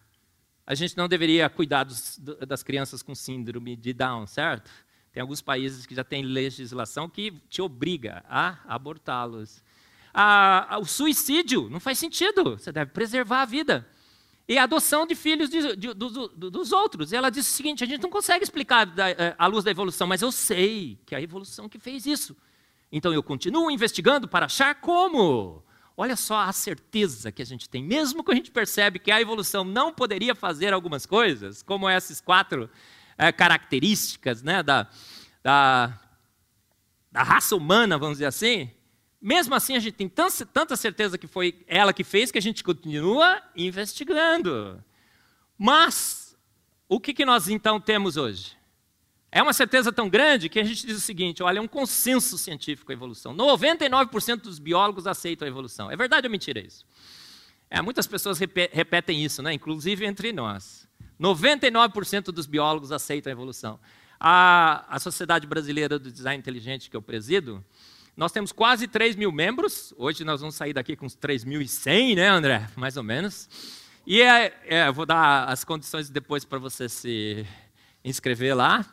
[0.65, 4.71] A gente não deveria cuidar dos, das crianças com síndrome de Down, certo?
[5.11, 9.61] Tem alguns países que já têm legislação que te obriga a abortá-los.
[10.79, 12.57] o suicídio não faz sentido.
[12.57, 13.85] Você deve preservar a vida
[14.51, 17.13] e a adoção de filhos de, de, dos outros.
[17.13, 19.71] E ela disse o seguinte: a gente não consegue explicar da, é, à luz da
[19.71, 22.35] evolução, mas eu sei que é a evolução que fez isso.
[22.91, 25.63] Então eu continuo investigando para achar como.
[25.95, 29.21] Olha só a certeza que a gente tem, mesmo que a gente percebe que a
[29.21, 32.69] evolução não poderia fazer algumas coisas, como essas quatro
[33.17, 34.85] é, características né, da,
[35.41, 35.97] da,
[37.09, 38.69] da raça humana, vamos dizer assim,
[39.21, 42.63] mesmo assim, a gente tem tanta certeza que foi ela que fez que a gente
[42.63, 44.83] continua investigando.
[45.57, 46.35] Mas,
[46.89, 48.57] o que, que nós então temos hoje?
[49.31, 52.37] É uma certeza tão grande que a gente diz o seguinte: olha, é um consenso
[52.37, 53.33] científico a evolução.
[53.33, 55.89] 99% dos biólogos aceitam a evolução.
[55.89, 56.85] É verdade ou mentira isso?
[57.69, 59.53] É, muitas pessoas repetem isso, né?
[59.53, 60.85] inclusive entre nós.
[61.17, 63.79] 99% dos biólogos aceitam a evolução.
[64.19, 67.63] A, a Sociedade Brasileira do Design Inteligente, que eu presido,
[68.15, 69.93] nós temos quase 3 mil membros.
[69.97, 72.67] Hoje nós vamos sair daqui com uns 3.100, né, André?
[72.75, 73.49] Mais ou menos.
[74.05, 77.45] E é, é, vou dar as condições depois para você se
[78.03, 78.85] inscrever lá.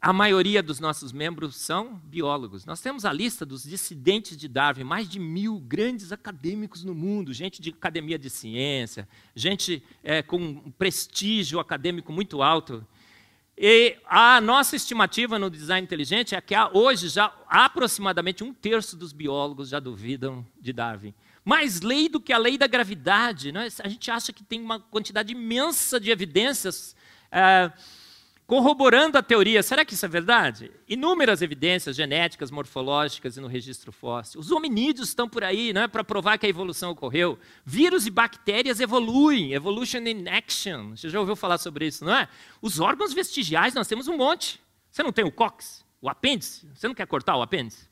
[0.00, 2.64] A maioria dos nossos membros são biólogos.
[2.64, 7.32] Nós temos a lista dos dissidentes de Darwin, mais de mil grandes acadêmicos no mundo,
[7.32, 12.86] gente de academia de ciência, gente é, com um prestígio acadêmico muito alto.
[13.58, 19.14] E a nossa estimativa no design inteligente é que hoje já aproximadamente um terço dos
[19.14, 21.14] biólogos já duvidam de Darwin.
[21.42, 23.52] Mais lei do que a lei da gravidade.
[23.52, 23.68] Né?
[23.82, 26.94] A gente acha que tem uma quantidade imensa de evidências
[27.32, 27.72] é,
[28.46, 29.62] corroborando a teoria.
[29.62, 30.70] Será que isso é verdade?
[30.88, 34.40] Inúmeras evidências genéticas, morfológicas e no registro fóssil.
[34.40, 37.38] Os hominídeos estão por aí né, para provar que a evolução ocorreu.
[37.64, 40.90] Vírus e bactérias evoluem, evolution in action.
[40.90, 42.28] Você já ouviu falar sobre isso, não é?
[42.62, 44.60] Os órgãos vestigiais, nós temos um monte.
[44.90, 46.68] Você não tem o cóccix, o apêndice?
[46.74, 47.88] Você não quer cortar o apêndice?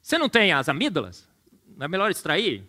[0.00, 1.28] Você não tem as amígdalas?
[1.76, 2.64] Não é melhor extrair?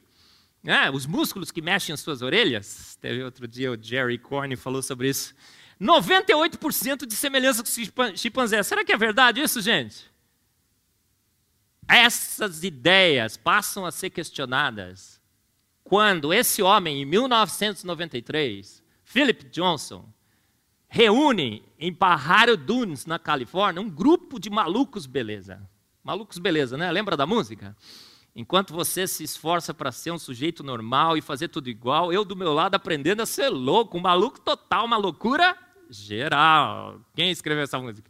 [0.65, 2.97] É, os músculos que mexem as suas orelhas?
[2.99, 5.35] Teve outro dia o Jerry Cornyn falou sobre isso.
[5.79, 8.63] 98% de semelhança com chimpanzé.
[8.63, 10.09] Será que é verdade isso, gente?
[11.87, 15.21] Essas ideias passam a ser questionadas
[15.85, 20.11] quando esse homem, em 1993, Philip Johnson,
[20.87, 25.61] reúne em Pajaro Dunes, na Califórnia, um grupo de malucos beleza.
[26.03, 26.91] Malucos beleza, né?
[26.91, 27.77] Lembra da música?
[28.35, 32.35] Enquanto você se esforça para ser um sujeito normal e fazer tudo igual, eu do
[32.35, 35.55] meu lado aprendendo a ser louco, um maluco total, uma loucura
[35.89, 36.99] geral.
[37.15, 38.09] Quem escreveu essa música?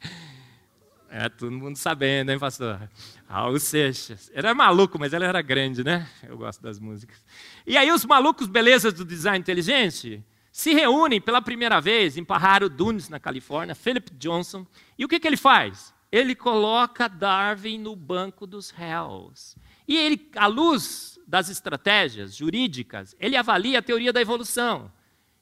[1.09, 2.89] É todo mundo sabendo, hein, pastor?
[3.27, 4.29] Raul Seixas.
[4.33, 6.09] Era maluco, mas ela era grande, né?
[6.23, 7.17] Eu gosto das músicas.
[7.65, 12.69] E aí os malucos belezas do design inteligente se reúnem pela primeira vez em Pajaro
[12.69, 14.65] Dunes, na Califórnia, Philip Johnson.
[14.97, 15.93] E o que, que ele faz?
[16.11, 19.55] Ele coloca Darwin no banco dos réus.
[19.88, 24.91] E ele, à luz das estratégias jurídicas, ele avalia a teoria da evolução.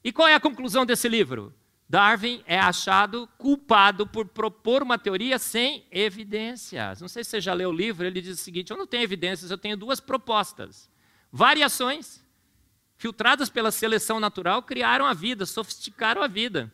[0.04, 1.54] E qual é a conclusão desse livro?
[1.88, 7.02] Darwin é achado culpado por propor uma teoria sem evidências.
[7.02, 9.04] Não sei se você já leu o livro, ele diz o seguinte: eu não tenho
[9.04, 10.90] evidências, eu tenho duas propostas.
[11.32, 12.24] Variações,
[12.98, 16.72] filtradas pela seleção natural, criaram a vida, sofisticaram a vida.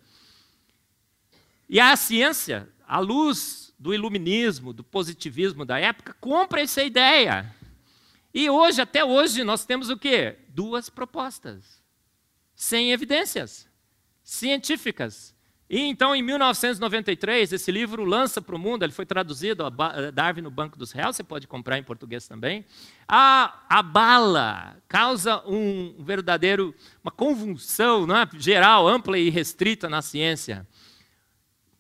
[1.68, 7.56] E a ciência, à luz do iluminismo, do positivismo da época, compra essa ideia.
[8.34, 10.38] E hoje, até hoje, nós temos o quê?
[10.50, 11.82] Duas propostas,
[12.56, 13.69] sem evidências
[14.30, 15.36] científicas.
[15.68, 19.64] E então, em 1993, esse livro lança para o mundo, ele foi traduzido,
[20.14, 22.66] Darwin no Banco dos Réus, você pode comprar em português também.
[23.08, 28.28] A, a bala causa um verdadeiro, uma convulsão é?
[28.40, 30.66] geral, ampla e restrita na ciência.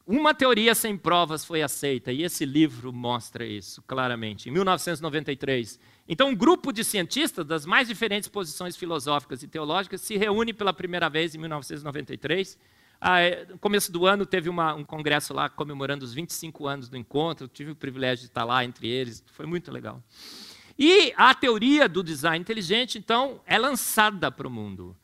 [0.05, 4.49] Uma teoria sem provas foi aceita, e esse livro mostra isso claramente.
[4.49, 5.79] Em 1993,
[6.11, 10.73] então, um grupo de cientistas das mais diferentes posições filosóficas e teológicas se reúne pela
[10.73, 12.57] primeira vez em 1993.
[12.99, 16.89] Ah, é, no começo do ano teve uma, um congresso lá comemorando os 25 anos
[16.89, 17.45] do encontro.
[17.45, 20.03] Eu tive o privilégio de estar lá entre eles, foi muito legal.
[20.79, 24.97] E a teoria do design inteligente, então, é lançada para o mundo.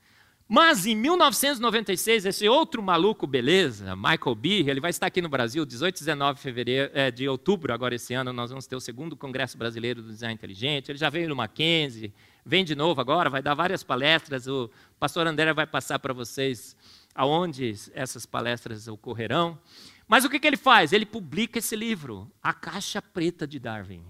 [0.47, 5.65] Mas em 1996, esse outro maluco, beleza, Michael Behe, ele vai estar aqui no Brasil,
[5.65, 8.79] 18 e 19 de, fevereiro, é, de outubro, agora esse ano, nós vamos ter o
[8.79, 10.91] segundo Congresso Brasileiro do Design Inteligente.
[10.91, 12.13] Ele já veio no Mackenzie,
[12.45, 14.45] vem de novo agora, vai dar várias palestras.
[14.45, 16.77] O pastor André vai passar para vocês
[17.15, 19.57] aonde essas palestras ocorrerão.
[20.07, 20.93] Mas o que, que ele faz?
[20.93, 24.03] Ele publica esse livro, A Caixa Preta de Darwin.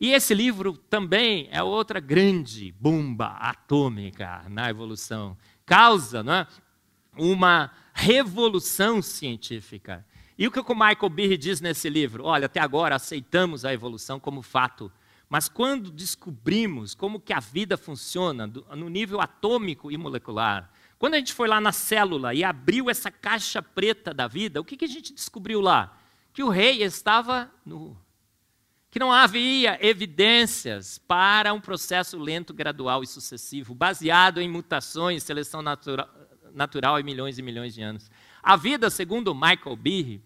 [0.00, 5.36] E esse livro também é outra grande bomba atômica na evolução.
[5.64, 6.46] Causa né,
[7.16, 10.04] uma revolução científica.
[10.36, 12.24] E o que o Michael Behe diz nesse livro?
[12.24, 14.90] Olha, até agora aceitamos a evolução como fato,
[15.28, 21.18] mas quando descobrimos como que a vida funciona no nível atômico e molecular, quando a
[21.18, 24.84] gente foi lá na célula e abriu essa caixa preta da vida, o que, que
[24.84, 25.96] a gente descobriu lá?
[26.32, 27.96] Que o rei estava nu
[28.94, 35.60] que não havia evidências para um processo lento, gradual e sucessivo, baseado em mutações, seleção
[35.60, 36.08] natura,
[36.54, 38.08] natural em milhões e milhões de anos.
[38.40, 40.22] A vida, segundo Michael Behe,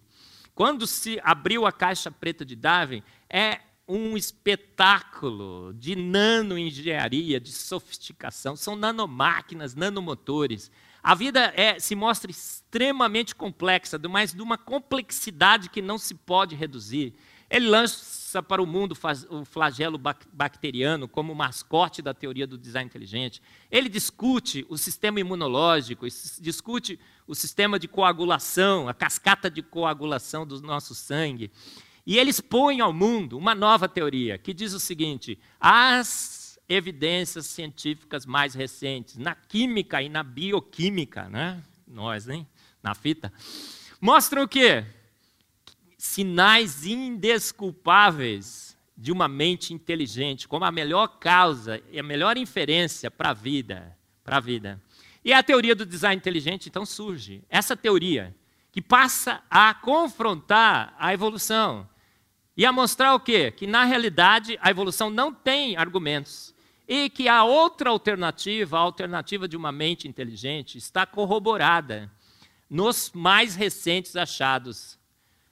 [0.54, 8.54] quando se abriu a caixa preta de Darwin, é um espetáculo de nanoengenharia, de sofisticação.
[8.54, 10.70] São nanomáquinas, nanomotores.
[11.02, 16.54] A vida é, se mostra extremamente complexa, mas de uma complexidade que não se pode
[16.54, 17.14] reduzir.
[17.50, 18.96] Ele lança para o mundo
[19.30, 19.98] o flagelo
[20.32, 23.40] bacteriano como mascote da teoria do design inteligente.
[23.70, 26.06] Ele discute o sistema imunológico,
[26.40, 31.50] discute o sistema de coagulação, a cascata de coagulação do nosso sangue.
[32.06, 38.26] E ele expõe ao mundo uma nova teoria que diz o seguinte: as evidências científicas
[38.26, 41.62] mais recentes na química e na bioquímica, né?
[41.86, 42.46] Nós, hein?
[42.82, 43.32] Na fita,
[44.00, 44.84] mostram o quê?
[45.98, 53.30] Sinais indesculpáveis de uma mente inteligente, como a melhor causa e a melhor inferência para
[53.30, 54.80] a vida, para a vida.
[55.24, 57.42] E a teoria do design inteligente então surge.
[57.50, 58.34] Essa teoria
[58.70, 61.88] que passa a confrontar a evolução
[62.56, 63.50] e a mostrar o quê?
[63.50, 66.54] Que na realidade a evolução não tem argumentos
[66.86, 72.10] e que a outra alternativa, a alternativa de uma mente inteligente, está corroborada
[72.70, 74.97] nos mais recentes achados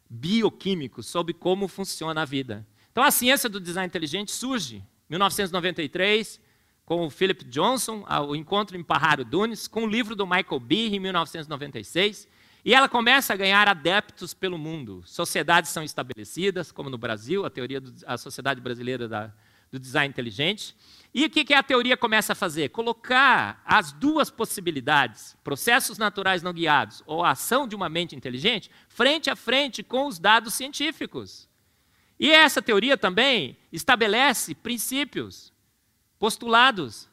[0.09, 2.67] bioquímicos sobre como funciona a vida.
[2.91, 6.41] Então a ciência do design inteligente surge em 1993
[6.87, 10.97] com o Philip Johnson, o encontro em Pajaro Dunes, com o livro do Michael Behe
[10.97, 12.29] em 1996,
[12.65, 15.03] e ela começa a ganhar adeptos pelo mundo.
[15.05, 19.35] Sociedades são estabelecidas, como no Brasil, a teoria da Sociedade Brasileira da,
[19.71, 20.75] do Design Inteligente.
[21.15, 22.69] E o que, a teoria começa a fazer?
[22.69, 28.71] Colocar as duas possibilidades, processos naturais não guiados ou a ação de uma mente inteligente,
[28.89, 31.49] frente a frente com os dados científicos.
[32.21, 35.53] E essa teoria também estabelece princípios,
[36.19, 37.09] postulados,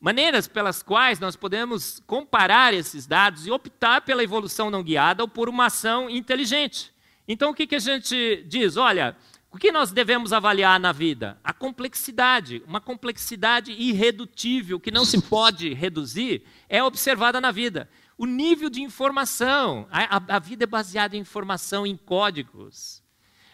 [0.00, 5.28] maneiras pelas quais nós podemos comparar esses dados e optar pela evolução não guiada ou
[5.28, 6.92] por uma ação inteligente.
[7.26, 8.76] Então, o que a gente diz?
[8.76, 9.16] Olha,
[9.54, 11.38] o que nós devemos avaliar na vida?
[11.44, 17.88] A complexidade, uma complexidade irredutível, que não se pode reduzir, é observada na vida.
[18.18, 23.00] O nível de informação, a, a vida é baseada em informação, em códigos.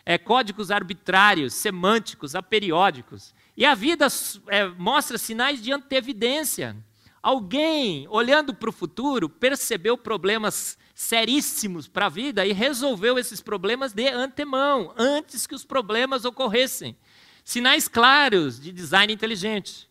[0.04, 3.34] é, códigos arbitrários, semânticos, aperiódicos.
[3.56, 4.06] E a vida
[4.48, 6.76] é, mostra sinais de antevidência.
[7.22, 13.94] Alguém, olhando para o futuro, percebeu problemas seríssimos para a vida e resolveu esses problemas
[13.94, 16.94] de antemão, antes que os problemas ocorressem.
[17.42, 19.88] Sinais claros de design inteligente.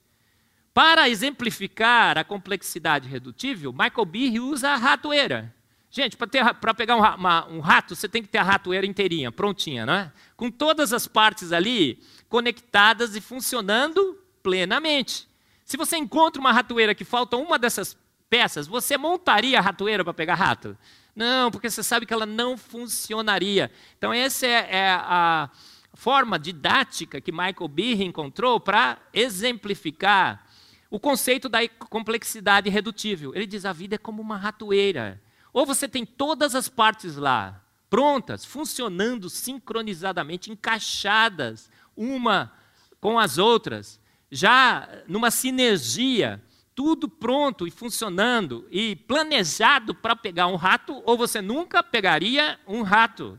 [0.72, 5.52] Para exemplificar a complexidade redutível, Michael Behe usa a ratoeira.
[5.90, 9.88] Gente, para pegar um, uma, um, rato, você tem que ter a ratoeira inteirinha, prontinha,
[9.88, 10.12] não é?
[10.38, 15.28] Com todas as partes ali conectadas e funcionando plenamente.
[15.66, 17.98] Se você encontra uma ratoeira que falta uma dessas
[18.30, 20.78] peças, você montaria a ratoeira para pegar rato?
[21.16, 23.72] Não, porque você sabe que ela não funcionaria.
[23.98, 25.50] Então, essa é, é a
[25.94, 30.46] forma didática que Michael Behe encontrou para exemplificar
[30.90, 33.34] o conceito da complexidade redutível.
[33.36, 35.22] Ele diz: a vida é como uma ratoeira.
[35.52, 42.54] Ou você tem todas as partes lá, prontas, funcionando sincronizadamente, encaixadas uma
[43.02, 44.00] com as outras,
[44.32, 46.42] já numa sinergia,
[46.80, 52.84] tudo pronto e funcionando e planejado para pegar um rato, ou você nunca pegaria um
[52.84, 53.38] rato.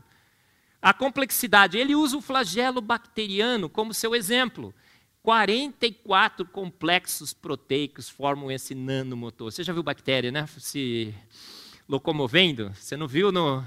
[0.79, 4.71] A complexidade, ele usa o flagelo bacteriano como seu exemplo.
[5.23, 9.51] 44 complexos proteicos formam esse nanomotor.
[9.51, 10.45] Você já viu bactéria, né?
[10.59, 11.11] Se
[11.89, 12.71] locomovendo.
[12.75, 13.65] Você não viu no,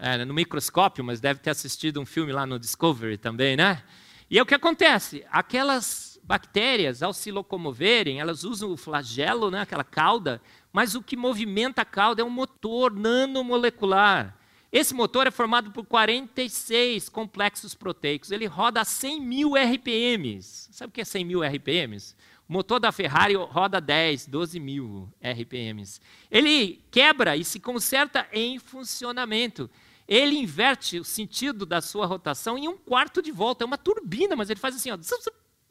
[0.00, 3.84] é, no microscópio, mas deve ter assistido um filme lá no Discovery também, né?
[4.28, 5.24] E é o que acontece.
[5.30, 10.40] Aquelas bactérias, ao se locomoverem, elas usam o flagelo, né, aquela cauda,
[10.72, 14.36] mas o que movimenta a cauda é um motor nanomolecular.
[14.72, 18.30] Esse motor é formado por 46 complexos proteicos.
[18.30, 20.70] Ele roda a 100 mil RPMs.
[20.72, 22.16] Sabe o que é 100 mil RPMs?
[22.48, 26.00] O motor da Ferrari roda 10, 12 mil RPMs.
[26.30, 29.68] Ele quebra e se conserta em funcionamento.
[30.08, 33.64] Ele inverte o sentido da sua rotação em um quarto de volta.
[33.64, 34.96] É uma turbina, mas ele faz assim, ó,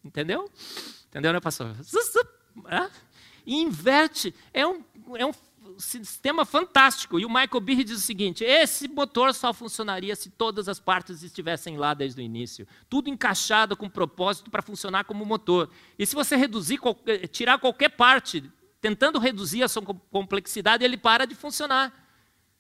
[0.04, 0.50] entendeu?
[1.10, 1.76] Entendeu, né, pastor?
[3.46, 4.34] E inverte.
[4.54, 4.84] É um,
[5.16, 5.34] é um
[5.78, 7.20] sistema fantástico.
[7.20, 11.24] E o Michael Behe diz o seguinte: esse motor só funcionaria se todas as partes
[11.24, 12.68] estivessem lá desde o início.
[12.90, 15.70] Tudo encaixado com propósito para funcionar como motor.
[15.98, 21.26] E se você reduzir, eh, tirar qualquer parte, tentando reduzir a sua complexidade, ele para
[21.26, 21.94] de funcionar.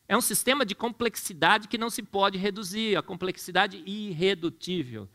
[0.07, 5.07] É um sistema de complexidade que não se pode reduzir, a complexidade irredutível.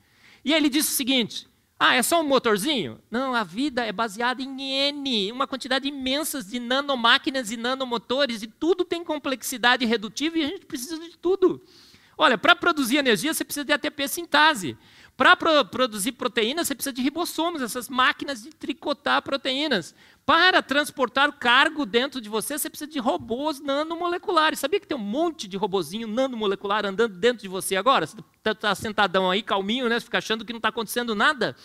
[0.45, 2.99] E ele diz o seguinte: ah, é só um motorzinho?
[3.11, 8.47] Não, a vida é baseada em N, uma quantidade imensa de nanomáquinas e nanomotores, e
[8.47, 11.63] tudo tem complexidade redutível e a gente precisa de tudo.
[12.17, 14.77] Olha, para produzir energia você precisa de ATP sintase.
[15.19, 19.95] Para pro produzir proteínas você precisa de ribossomos, essas máquinas de tricotar proteínas.
[20.25, 24.59] Para transportar cargo dentro de você, você precisa de robôs nanomoleculares.
[24.59, 28.07] Sabia que tem um monte de robozinho nanomolecular andando dentro de você agora?
[28.07, 28.17] Você
[28.53, 30.01] está tá sentadão aí, calminho, né?
[30.01, 31.57] Fica achando que não está acontecendo nada.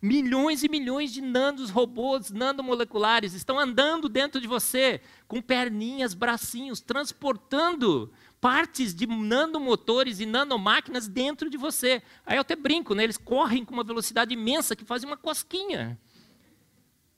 [0.00, 6.80] Milhões e milhões de nanos, robôs nanomoleculares estão andando dentro de você, com perninhas, bracinhos,
[6.80, 12.02] transportando partes de nanomotores e nanomáquinas dentro de você.
[12.26, 13.04] Aí eu até brinco, né?
[13.04, 15.98] eles correm com uma velocidade imensa que fazem uma cosquinha.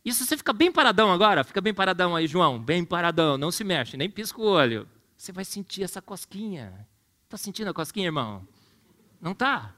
[0.05, 3.65] Isso você fica bem paradão agora, fica bem paradão aí, João, bem paradão, não se
[3.65, 4.89] mexe, nem pisca o olho.
[5.17, 6.87] Você vai sentir essa cosquinha.
[7.25, 8.47] Está sentindo a cosquinha, irmão?
[9.21, 9.75] Não tá?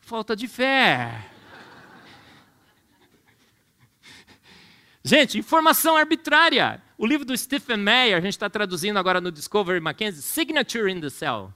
[0.00, 1.30] Falta de fé.
[5.04, 6.82] Gente, informação arbitrária.
[6.96, 11.00] O livro do Stephen Meyer, a gente está traduzindo agora no Discovery Mackenzie, Signature in
[11.00, 11.52] the Cell.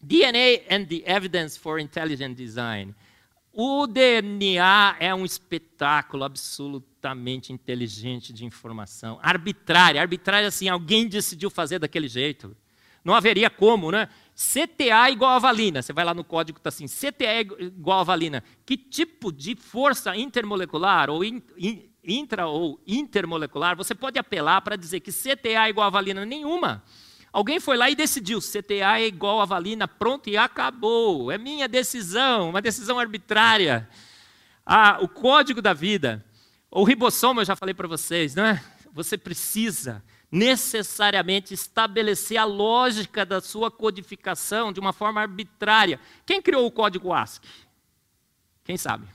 [0.00, 2.94] DNA and the Evidence for Intelligent Design.
[3.52, 9.18] O DNA é um espetáculo absolutamente inteligente de informação.
[9.22, 12.54] Arbitrária, arbitrária assim, alguém decidiu fazer daquele jeito.
[13.06, 14.08] Não haveria como, né?
[14.34, 15.80] CTA igual a valina.
[15.80, 18.42] Você vai lá no código, está assim, CTA igual a valina.
[18.66, 24.74] Que tipo de força intermolecular ou in, in, intra ou intermolecular, você pode apelar para
[24.74, 26.82] dizer que CTA é igual a valina nenhuma.
[27.32, 31.30] Alguém foi lá e decidiu, CTA é igual a valina, pronto e acabou.
[31.30, 33.88] É minha decisão, uma decisão arbitrária.
[34.66, 36.24] Ah, o código da vida.
[36.72, 38.60] O ribossomo, eu já falei para vocês, não é?
[38.92, 46.00] Você precisa necessariamente estabelecer a lógica da sua codificação de uma forma arbitrária.
[46.24, 47.48] Quem criou o código ASCII?
[48.64, 49.06] Quem sabe?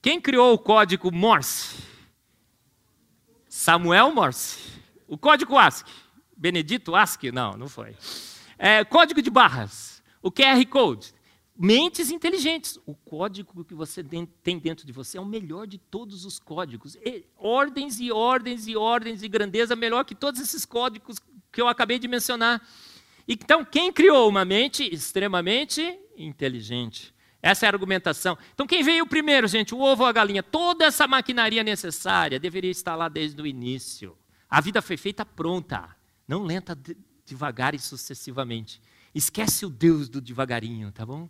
[0.00, 1.82] Quem criou o código Morse?
[3.48, 4.60] Samuel Morse.
[5.08, 5.92] O código ASCII.
[6.36, 7.32] Benedito ASCII?
[7.32, 7.96] Não, não foi.
[8.58, 10.02] É, código de barras.
[10.22, 11.15] O QR Code.
[11.58, 12.78] Mentes inteligentes.
[12.84, 14.04] O código que você
[14.42, 16.96] tem dentro de você é o melhor de todos os códigos.
[16.96, 21.18] E, ordens e ordens e ordens de grandeza, melhor que todos esses códigos
[21.50, 22.60] que eu acabei de mencionar.
[23.26, 27.14] Então, quem criou uma mente extremamente inteligente.
[27.42, 28.36] Essa é a argumentação.
[28.54, 29.74] Então, quem veio primeiro, gente?
[29.74, 30.42] O ovo ou a galinha?
[30.42, 34.16] Toda essa maquinaria necessária deveria estar lá desde o início.
[34.48, 35.96] A vida foi feita pronta,
[36.26, 36.78] não lenta,
[37.24, 38.80] devagar e sucessivamente.
[39.16, 41.26] Esquece o Deus do devagarinho, tá bom?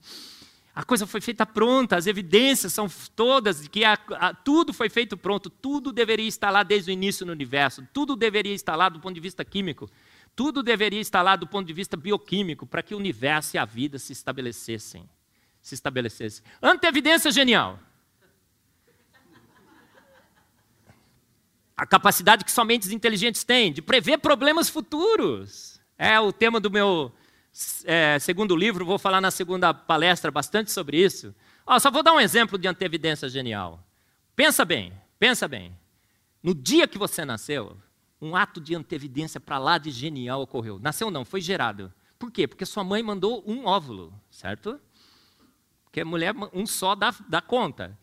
[0.74, 4.90] A coisa foi feita pronta, as evidências são todas de que a, a, tudo foi
[4.90, 8.88] feito pronto, tudo deveria estar lá desde o início no universo, tudo deveria estar lá
[8.88, 9.88] do ponto de vista químico,
[10.34, 13.64] tudo deveria estar lá do ponto de vista bioquímico para que o universo e a
[13.64, 15.08] vida se estabelecessem.
[15.62, 16.44] Se estabelecessem.
[16.60, 17.78] Antevidência genial.
[21.76, 25.80] A capacidade que somente os inteligentes têm de prever problemas futuros.
[25.96, 27.14] É o tema do meu
[27.84, 31.34] é, segundo livro, vou falar na segunda palestra bastante sobre isso.
[31.66, 33.82] Ó, só vou dar um exemplo de antevidência genial.
[34.34, 35.76] Pensa bem, pensa bem.
[36.42, 37.76] No dia que você nasceu,
[38.20, 40.78] um ato de antevidência para lá de genial ocorreu.
[40.78, 41.92] Nasceu não, foi gerado.
[42.18, 42.46] Por quê?
[42.46, 44.80] Porque sua mãe mandou um óvulo, certo?
[45.84, 47.98] Porque a mulher, um só dá, dá conta.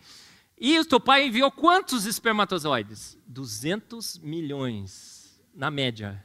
[0.59, 3.17] E o teu pai enviou quantos espermatozoides?
[3.27, 6.23] 200 milhões, na média.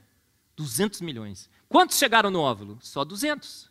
[0.57, 1.49] 200 milhões.
[1.69, 2.79] Quantos chegaram no óvulo?
[2.81, 3.71] Só 200.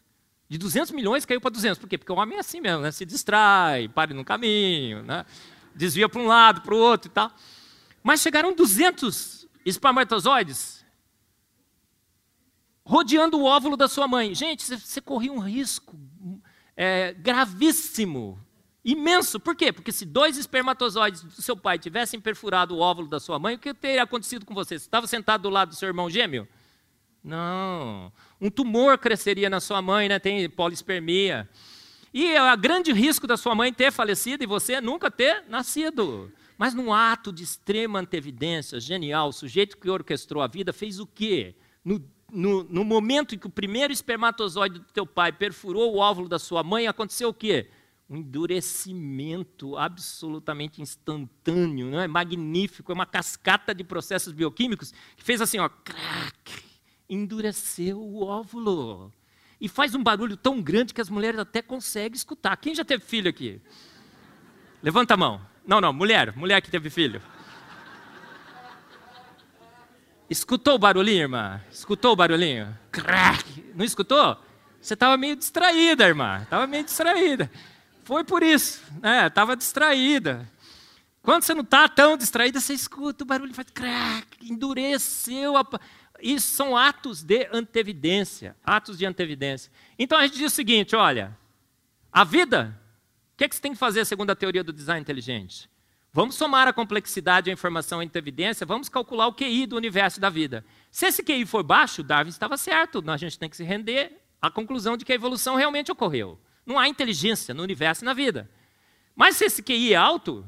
[0.50, 1.80] De 200 milhões caiu para 200.
[1.80, 1.98] Por quê?
[1.98, 2.92] Porque o homem é assim mesmo, né?
[2.92, 5.26] se distrai, para no caminho, né?
[5.76, 7.32] desvia para um lado, para o outro e tal.
[8.04, 10.86] Mas chegaram 200 espermatozoides
[12.88, 14.34] rodeando o óvulo da sua mãe.
[14.34, 16.00] Gente, você corria um risco
[16.76, 18.40] é, gravíssimo,
[18.84, 19.42] imenso.
[19.42, 19.74] Por quê?
[19.74, 23.60] Porque se dois espermatozoides do seu pai tivessem perfurado o óvulo da sua mãe, o
[23.60, 24.80] que teria acontecido com você?
[24.80, 26.48] Você estava sentado do lado do seu irmão gêmeo?
[27.24, 28.12] Não.
[28.40, 30.20] Um tumor cresceria na sua mãe, né?
[30.20, 31.50] tem polispermia.
[32.14, 36.32] E o grande risco da sua mãe ter falecido e você nunca ter nascido.
[36.58, 41.06] Mas num ato de extrema antevidência, genial, o sujeito que orquestrou a vida fez o
[41.06, 41.56] quê?
[41.84, 46.28] No, no, no momento em que o primeiro espermatozoide do teu pai perfurou o óvulo
[46.28, 47.70] da sua mãe, aconteceu o quê?
[48.10, 52.08] um endurecimento absolutamente instantâneo, não é?
[52.08, 56.67] magnífico, é uma cascata de processos bioquímicos que fez assim, ó, crack,
[57.10, 59.14] endureceu o óvulo.
[59.60, 62.56] E faz um barulho tão grande que as mulheres até conseguem escutar.
[62.58, 63.62] Quem já teve filho aqui?
[64.84, 65.42] Levanta a mão.
[65.66, 67.22] Não, não, mulher, mulher que teve filho.
[70.30, 71.62] Escutou o barulhinho, irmã?
[71.72, 72.78] Escutou o barulhinho?
[72.92, 73.72] Crack!
[73.74, 74.38] Não escutou?
[74.80, 76.42] Você estava meio distraída, irmã.
[76.44, 77.50] Estava meio distraída.
[78.04, 79.28] Foi por isso, né?
[79.28, 80.48] Estava distraída.
[81.22, 85.68] Quando você não está tão distraída, você escuta o barulho faz crack, endureceu a
[86.22, 89.72] isso são atos de antevidência, atos de antevidência.
[89.98, 91.38] Então a gente diz o seguinte, olha,
[92.12, 92.80] a vida,
[93.34, 95.70] o que, é que você tem que fazer segundo a teoria do design inteligente?
[96.12, 100.30] Vamos somar a complexidade a informação em evidência, vamos calcular o QI do universo da
[100.30, 100.66] vida.
[100.90, 104.50] Se esse QI for baixo, Darwin estava certo, a gente tem que se render à
[104.50, 106.40] conclusão de que a evolução realmente ocorreu.
[106.66, 108.50] Não há inteligência no universo e na vida.
[109.16, 110.44] Mas se esse QI é alto,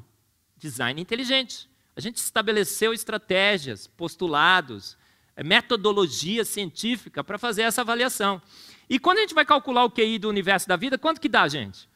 [0.58, 1.70] design inteligente.
[1.96, 4.98] A gente estabeleceu estratégias, postulados,
[5.44, 8.42] metodologia científica para fazer essa avaliação.
[8.90, 11.48] E quando a gente vai calcular o QI do universo da vida, quanto que dá,
[11.48, 11.88] gente?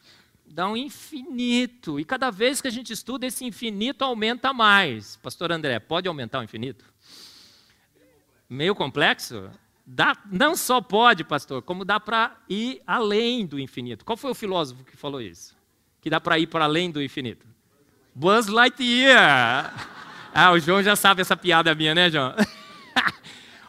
[0.45, 1.99] Dá um infinito.
[1.99, 5.17] E cada vez que a gente estuda, esse infinito aumenta mais.
[5.17, 6.85] Pastor André, pode aumentar o infinito?
[8.47, 9.49] Meio complexo?
[9.85, 14.05] Dá, não só pode, pastor, como dá para ir além do infinito.
[14.05, 15.57] Qual foi o filósofo que falou isso?
[15.99, 17.47] Que dá para ir para além do infinito?
[18.13, 19.73] Buzz Lightyear.
[20.33, 22.33] Ah, o João já sabe essa piada minha, né, João?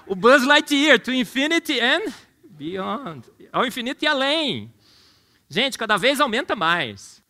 [0.07, 2.13] o Buzz Lightyear, to infinity and
[2.45, 3.29] beyond.
[3.53, 4.73] Ao infinito e além.
[5.49, 7.23] Gente, cada vez aumenta mais.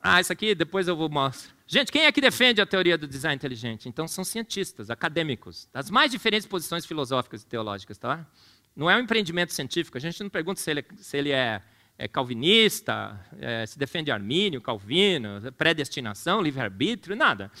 [0.00, 1.54] Ah, isso aqui depois eu vou mostrar.
[1.66, 3.88] Gente, quem é que defende a teoria do design inteligente?
[3.88, 8.26] Então são cientistas, acadêmicos, das mais diferentes posições filosóficas e teológicas, tá?
[8.74, 9.96] Não é um empreendimento científico.
[9.96, 11.62] A gente não pergunta se ele, se ele é,
[11.96, 17.52] é, calvinista, é, se defende Armínio, Calvino, predestinação, livre-arbítrio, nada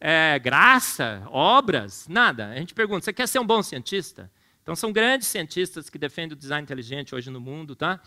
[0.00, 2.48] é, graça, obras, nada.
[2.48, 4.30] A gente pergunta: você quer ser um bom cientista?
[4.62, 8.00] Então, são grandes cientistas que defendem o design inteligente hoje no mundo, tá?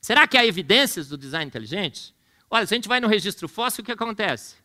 [0.00, 2.14] Será que há evidências do design inteligente?
[2.50, 4.56] Olha, se a gente vai no registro fóssil, o que acontece?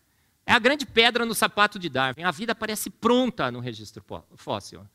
[0.45, 2.23] É a grande pedra no sapato de Darwin.
[2.23, 4.03] A vida parece pronta no registro
[4.35, 4.85] fóssil.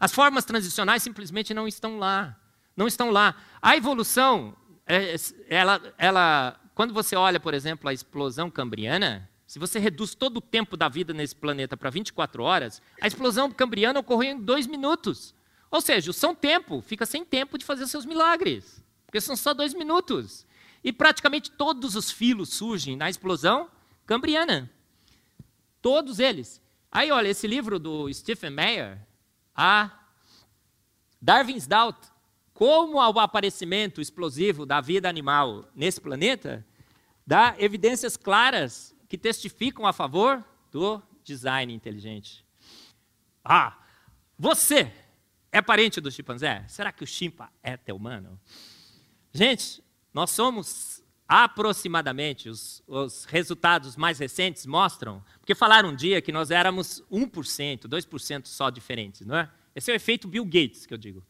[0.00, 2.36] As formas transicionais simplesmente não estão lá.
[2.74, 3.36] Não estão lá.
[3.60, 4.56] A evolução,
[4.86, 5.14] é,
[5.48, 10.40] ela, ela, quando você olha, por exemplo, a explosão cambriana, se você reduz todo o
[10.40, 15.34] tempo da vida nesse planeta para 24 horas, a explosão cambriana ocorreu em dois minutos.
[15.70, 19.52] Ou seja, o São Tempo fica sem tempo de fazer seus milagres, porque são só
[19.52, 20.46] dois minutos.
[20.82, 23.68] E praticamente todos os filos surgem na explosão
[24.06, 24.70] cambriana.
[25.82, 26.58] Todos eles.
[26.90, 29.06] Aí, olha, esse livro do Stephen Meyer,
[29.54, 29.90] a
[31.20, 31.98] Darwin's Doubt,
[32.54, 36.66] como o aparecimento explosivo da vida animal nesse planeta
[37.26, 42.42] dá evidências claras que testificam a favor do design inteligente.
[43.44, 43.78] Ah,
[44.38, 44.90] você
[45.52, 46.64] é parente do chimpanzé?
[46.66, 48.40] Será que o chimpa é teu humano?
[49.30, 49.84] Gente,
[50.14, 56.50] nós somos aproximadamente, os, os, resultados mais recentes mostram, porque falaram um dia que nós
[56.50, 59.50] éramos 1%, 2% só diferentes, não é?
[59.74, 61.22] Esse é o efeito Bill Gates, que eu digo.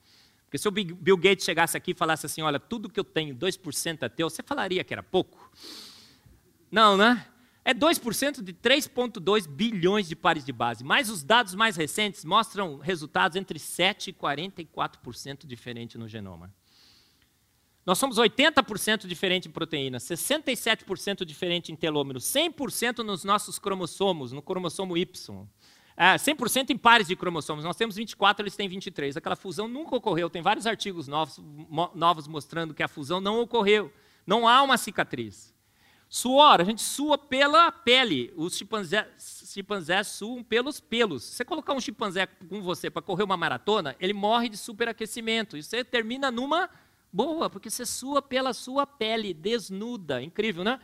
[0.45, 3.35] Porque se o Bill Gates chegasse aqui e falasse assim, olha, tudo que eu tenho,
[3.35, 5.51] 2% é teu, você falaria que era pouco?
[6.71, 7.27] Não, né?
[7.65, 10.83] É 2% de 3,2 bilhões de pares de base.
[10.83, 16.53] Mas os dados mais recentes mostram resultados entre 7% e 44% diferente no genoma.
[17.85, 24.41] Nós somos 80% diferente em proteína, 67% diferente em telômeros, 100% nos nossos cromossomos, no
[24.41, 25.47] cromossomo Y.
[25.97, 27.65] É, 100% em pares de cromossomos.
[27.65, 29.17] Nós temos 24, eles têm 23.
[29.17, 30.31] Aquela fusão nunca ocorreu.
[30.31, 31.39] Tem vários artigos novos,
[31.95, 33.93] novos mostrando que a fusão não ocorreu.
[34.27, 35.53] Não há uma cicatriz.
[36.15, 38.35] Suor, a gente sua pela pele.
[38.37, 39.07] Os chimpanzés,
[39.47, 41.25] chimpanzés suam pelos pelos.
[41.25, 45.57] Você colocar um chimpanzé com você para correr uma maratona, ele morre de superaquecimento.
[45.57, 46.69] E você termina numa
[47.11, 50.23] boa, porque você sua pela sua pele, desnuda.
[50.23, 50.79] Incrível, né?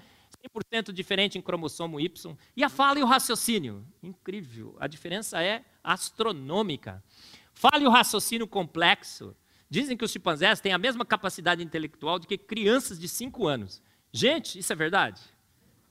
[0.46, 2.34] 100% diferente em cromossomo Y.
[2.56, 3.86] E a fala e o raciocínio?
[4.02, 4.78] Incrível.
[4.80, 7.04] A diferença é astronômica.
[7.52, 9.36] Fala e o raciocínio complexo.
[9.68, 13.82] Dizem que os chimpanzés têm a mesma capacidade intelectual do que crianças de 5 anos.
[14.12, 15.20] Gente, isso é verdade?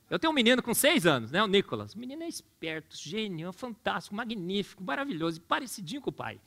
[0.09, 1.93] Eu tenho um menino com 6 anos, né, o Nicolas.
[1.93, 6.39] O menino é esperto, gênio, fantástico, magnífico, maravilhoso, parecidinho com o pai.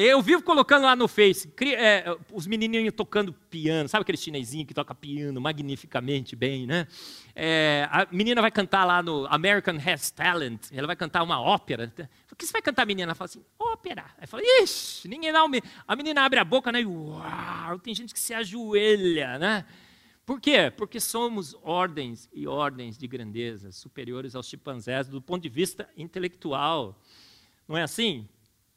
[0.00, 4.74] Eu vivo colocando lá no Face, é, os menininhos tocando piano, sabe aquele chinesinho que
[4.74, 6.86] toca piano magnificamente bem, né?
[7.34, 11.92] É, a menina vai cantar lá no American Has Talent, ela vai cantar uma ópera.
[12.30, 13.08] O que você vai cantar, menina?
[13.08, 14.04] Ela fala assim, ópera.
[14.18, 15.48] Aí fala, ixi, ninguém não.
[15.86, 16.82] A menina abre a boca, né?
[16.82, 19.64] E, uau, tem gente que se ajoelha, né?
[20.24, 20.72] Por quê?
[20.76, 27.00] Porque somos ordens e ordens de grandeza superiores aos chimpanzés do ponto de vista intelectual.
[27.66, 28.28] Não é assim?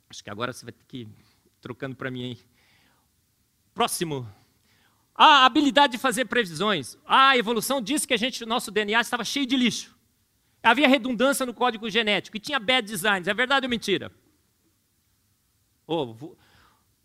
[0.09, 1.09] Acho que agora você vai ter que ir
[1.61, 2.39] trocando para mim aí.
[3.73, 4.27] Próximo.
[5.13, 6.97] A habilidade de fazer previsões.
[7.05, 9.95] A evolução disse que a gente, nosso DNA estava cheio de lixo.
[10.61, 13.27] Havia redundância no código genético e tinha bad designs.
[13.27, 14.11] É verdade ou mentira?
[15.87, 16.15] Oh,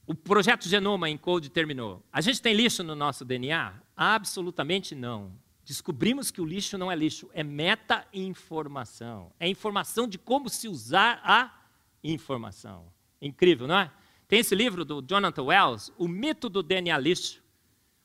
[0.06, 2.02] o projeto Genoma Encode terminou.
[2.12, 3.74] A gente tem lixo no nosso DNA?
[3.96, 5.32] Absolutamente não.
[5.64, 9.30] Descobrimos que o lixo não é lixo, é meta-informação.
[9.38, 11.59] É informação de como se usar a
[12.02, 12.92] informação.
[13.20, 13.90] Incrível, não é?
[14.26, 17.42] Tem esse livro do Jonathan Wells, O Mito do DNA Lixo,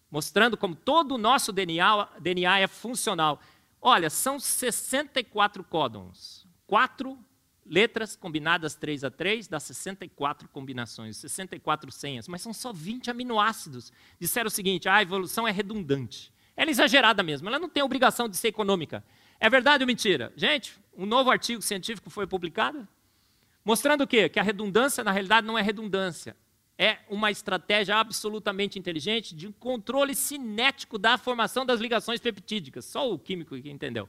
[0.09, 3.39] mostrando como todo o nosso DNA, DNA é funcional.
[3.81, 7.17] Olha, são 64 códons, quatro
[7.65, 13.91] letras combinadas 3 a 3 dá 64 combinações, 64 senhas, mas são só 20 aminoácidos.
[14.19, 16.33] Disseram o seguinte: ah, a evolução é redundante.
[16.55, 19.03] Ela é exagerada mesmo, ela não tem obrigação de ser econômica.
[19.39, 20.31] É verdade ou mentira?
[20.37, 22.87] Gente, um novo artigo científico foi publicado
[23.65, 24.29] Mostrando o quê?
[24.29, 26.37] Que a redundância, na realidade, não é redundância.
[26.77, 32.85] É uma estratégia absolutamente inteligente de controle cinético da formação das ligações peptídicas.
[32.85, 34.07] Só o químico que entendeu.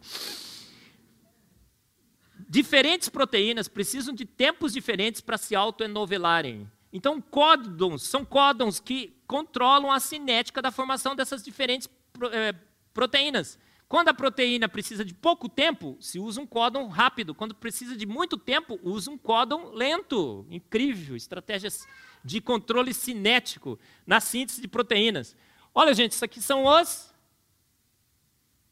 [2.49, 6.71] Diferentes proteínas precisam de tempos diferentes para se autoenovelarem.
[6.93, 11.89] Então, códons são códons que controlam a cinética da formação dessas diferentes
[12.33, 12.55] eh,
[12.93, 13.59] proteínas.
[13.89, 17.35] Quando a proteína precisa de pouco tempo, se usa um códon rápido.
[17.35, 20.45] Quando precisa de muito tempo, usa um códon lento.
[20.51, 21.87] Incrível, estratégias
[22.25, 25.37] de controle cinético na síntese de proteínas.
[25.73, 27.15] Olha, gente, isso aqui são os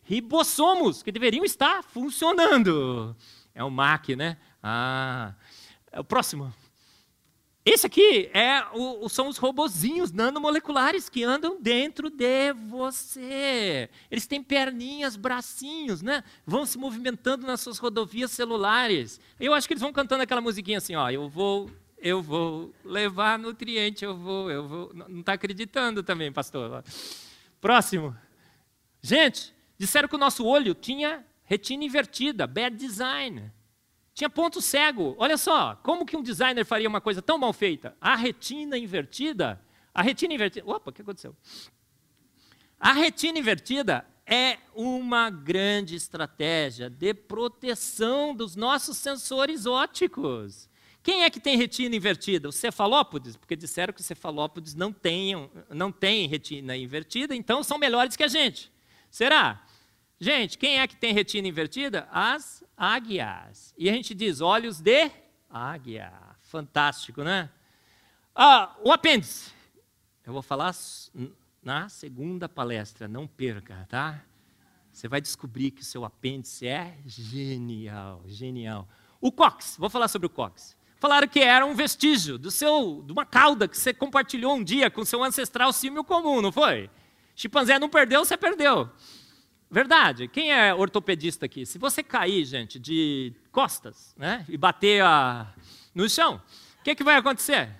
[0.03, 3.17] ribossomos, que deveriam estar funcionando.
[3.55, 4.37] É o MAC, né?
[4.62, 5.35] Ah,
[5.93, 6.53] é o próximo.
[7.67, 13.89] Esse aqui é o, são os robozinhos nanomoleculares que andam dentro de você.
[14.11, 16.23] Eles têm perninhas, bracinhos, né?
[16.47, 19.19] Vão se movimentando nas suas rodovias celulares.
[19.41, 23.39] Eu acho que eles vão cantando aquela musiquinha assim, ó, eu vou, eu vou levar
[23.39, 24.93] nutriente, eu vou, eu vou.
[24.93, 26.85] Não está acreditando também, pastor.
[27.62, 28.15] Próximo.
[29.01, 33.51] Gente, disseram que o nosso olho tinha retina invertida, bad design.
[34.15, 35.17] Tinha ponto cego.
[35.19, 37.97] Olha só, como que um designer faria uma coisa tão mal feita?
[38.01, 39.61] A retina invertida.
[39.93, 40.71] A retina invertida.
[40.71, 41.37] Opa, o que aconteceu?
[42.79, 50.69] A retina invertida é uma grande estratégia de proteção dos nossos sensores ópticos.
[51.03, 52.49] Quem é que tem retina invertida?
[52.49, 57.77] Os cefalópodes, porque disseram que os cefalópodes não têm, não têm retina invertida, então são
[57.77, 58.73] melhores que a gente.
[59.11, 59.64] Será?
[60.21, 62.09] Gente, quem é que tem retina invertida?
[62.11, 63.75] As águias.
[63.77, 65.11] E a gente diz olhos de
[65.51, 66.12] águia.
[66.41, 67.51] Fantástico, né?
[68.35, 69.53] Ah, o apêndice.
[70.25, 70.75] Eu vou falar
[71.62, 74.23] na segunda palestra, não perca, tá?
[74.93, 78.89] Você vai descobrir que o seu apêndice é genial, genial.
[79.21, 80.77] O cox, vou falar sobre o cox.
[81.01, 84.91] Falaram que era um vestígio do seu, de uma cauda que você compartilhou um dia
[84.91, 86.89] com seu ancestral símio comum, não foi?
[87.35, 88.89] Chimpanzé não perdeu, você perdeu.
[89.75, 90.29] Verdade.
[90.29, 91.66] Quem é ortopedista aqui?
[91.66, 95.53] Se você cair, gente, de costas, né, e bater a...
[95.93, 96.41] no chão,
[96.81, 97.70] o que, que vai acontecer?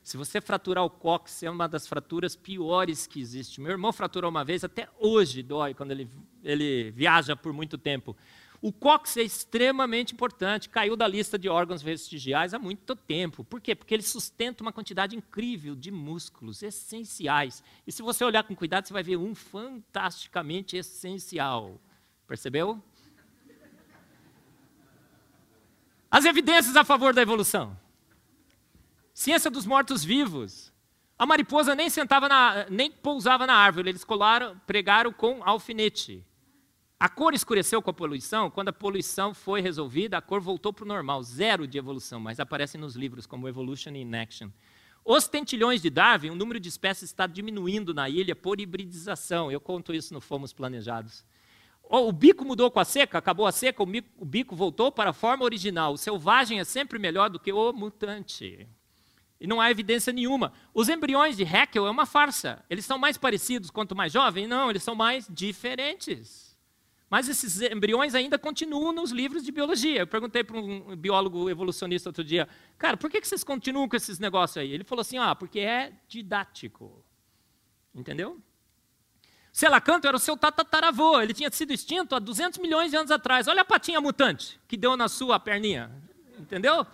[0.00, 3.60] Se você fraturar o cóccix, é uma das fraturas piores que existe.
[3.60, 6.08] Meu irmão fraturou uma vez, até hoje dói quando ele,
[6.44, 8.16] ele viaja por muito tempo.
[8.62, 13.42] O cóccix é extremamente importante, caiu da lista de órgãos vestigiais há muito tempo.
[13.42, 13.74] Por quê?
[13.74, 17.64] Porque ele sustenta uma quantidade incrível de músculos essenciais.
[17.86, 21.80] E se você olhar com cuidado, você vai ver um fantasticamente essencial.
[22.26, 22.82] Percebeu?
[26.10, 27.78] As evidências a favor da evolução.
[29.14, 30.70] Ciência dos mortos-vivos.
[31.18, 36.24] A mariposa nem sentava na, nem pousava na árvore, eles colaram, pregaram com alfinete.
[37.02, 40.84] A cor escureceu com a poluição, quando a poluição foi resolvida, a cor voltou para
[40.84, 44.50] o normal, zero de evolução, mas aparece nos livros como Evolution in Action.
[45.02, 49.50] Os tentilhões de Darwin, o número de espécies está diminuindo na ilha por hibridização.
[49.50, 51.24] Eu conto isso no Fomos Planejados.
[51.82, 55.42] O bico mudou com a seca, acabou a seca, o bico voltou para a forma
[55.42, 55.94] original.
[55.94, 58.68] O selvagem é sempre melhor do que o mutante.
[59.40, 60.52] E não há evidência nenhuma.
[60.74, 62.62] Os embriões de Haeckel é uma farsa.
[62.68, 64.46] Eles são mais parecidos quanto mais jovem?
[64.46, 66.49] Não, eles são mais diferentes.
[67.10, 70.02] Mas esses embriões ainda continuam nos livros de biologia.
[70.02, 72.48] Eu perguntei para um biólogo evolucionista outro dia,
[72.78, 74.70] cara, por que vocês continuam com esses negócios aí?
[74.70, 77.04] Ele falou assim, ah, porque é didático.
[77.92, 78.40] Entendeu?
[79.52, 83.48] Selacanto era o seu tataravô, ele tinha sido extinto há 200 milhões de anos atrás.
[83.48, 85.90] Olha a patinha mutante que deu na sua perninha.
[86.38, 86.86] Entendeu?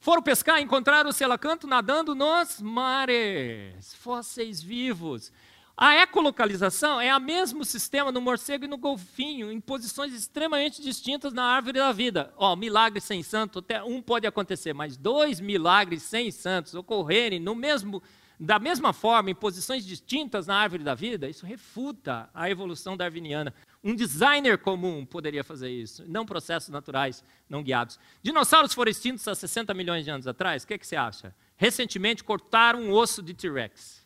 [0.00, 5.32] Foram pescar, encontraram o selacanto nadando nos mares, fósseis vivos.
[5.76, 11.32] A ecolocalização é o mesmo sistema no morcego e no golfinho, em posições extremamente distintas
[11.32, 12.32] na árvore da vida.
[12.36, 17.56] Ó, milagre sem santo, até um pode acontecer, mas dois milagres sem santos ocorrerem no
[17.56, 18.00] mesmo,
[18.38, 23.52] da mesma forma, em posições distintas na árvore da vida, isso refuta a evolução darwiniana.
[23.82, 27.98] Um designer comum poderia fazer isso, não processos naturais não guiados.
[28.22, 31.34] Dinossauros foram extintos há 60 milhões de anos atrás, o que, é que você acha?
[31.56, 34.03] Recentemente cortaram um osso de T-Rex.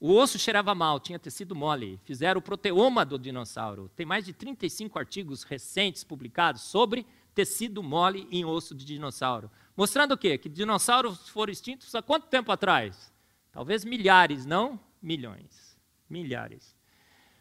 [0.00, 1.98] O osso cheirava mal, tinha tecido mole.
[2.04, 3.90] Fizeram o proteoma do dinossauro.
[3.96, 9.50] Tem mais de 35 artigos recentes publicados sobre tecido mole em osso de dinossauro.
[9.76, 10.38] Mostrando o quê?
[10.38, 13.12] Que dinossauros foram extintos há quanto tempo atrás?
[13.50, 15.76] Talvez milhares, não milhões.
[16.08, 16.76] Milhares.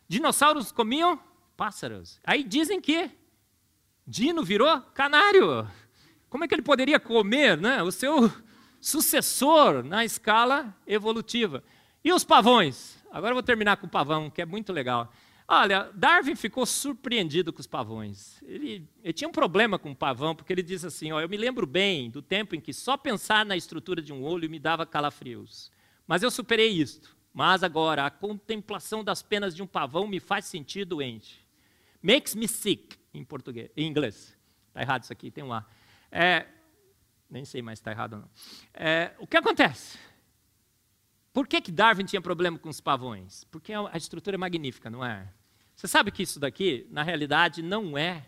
[0.08, 1.20] Dinossauros comiam
[1.56, 2.20] pássaros.
[2.24, 3.12] Aí dizem que
[4.06, 5.70] Dino virou canário.
[6.30, 8.32] Como é que ele poderia comer né, o seu
[8.80, 11.64] sucessor na escala evolutiva?
[12.04, 12.98] E os pavões?
[13.12, 15.12] Agora eu vou terminar com o pavão, que é muito legal.
[15.48, 18.42] Olha, Darwin ficou surpreendido com os pavões.
[18.44, 21.38] Ele, ele, tinha um problema com o pavão, porque ele diz assim: ó, Eu me
[21.38, 24.86] lembro bem do tempo em que só pensar na estrutura de um olho me dava
[24.86, 25.72] calafrios.
[26.06, 27.16] Mas eu superei isto.
[27.34, 31.46] Mas agora, a contemplação das penas de um pavão me faz sentir doente.
[32.02, 34.36] Makes me sick, em português, em inglês.
[34.70, 35.66] Está errado isso aqui, tem um A.
[36.12, 36.46] É,
[37.30, 38.30] nem sei mais se está errado ou não.
[38.74, 39.98] É, o que acontece?
[41.38, 43.44] Por que, que Darwin tinha problema com os pavões?
[43.52, 45.32] Porque a estrutura é magnífica, não é?
[45.76, 48.26] Você sabe que isso daqui, na realidade, não é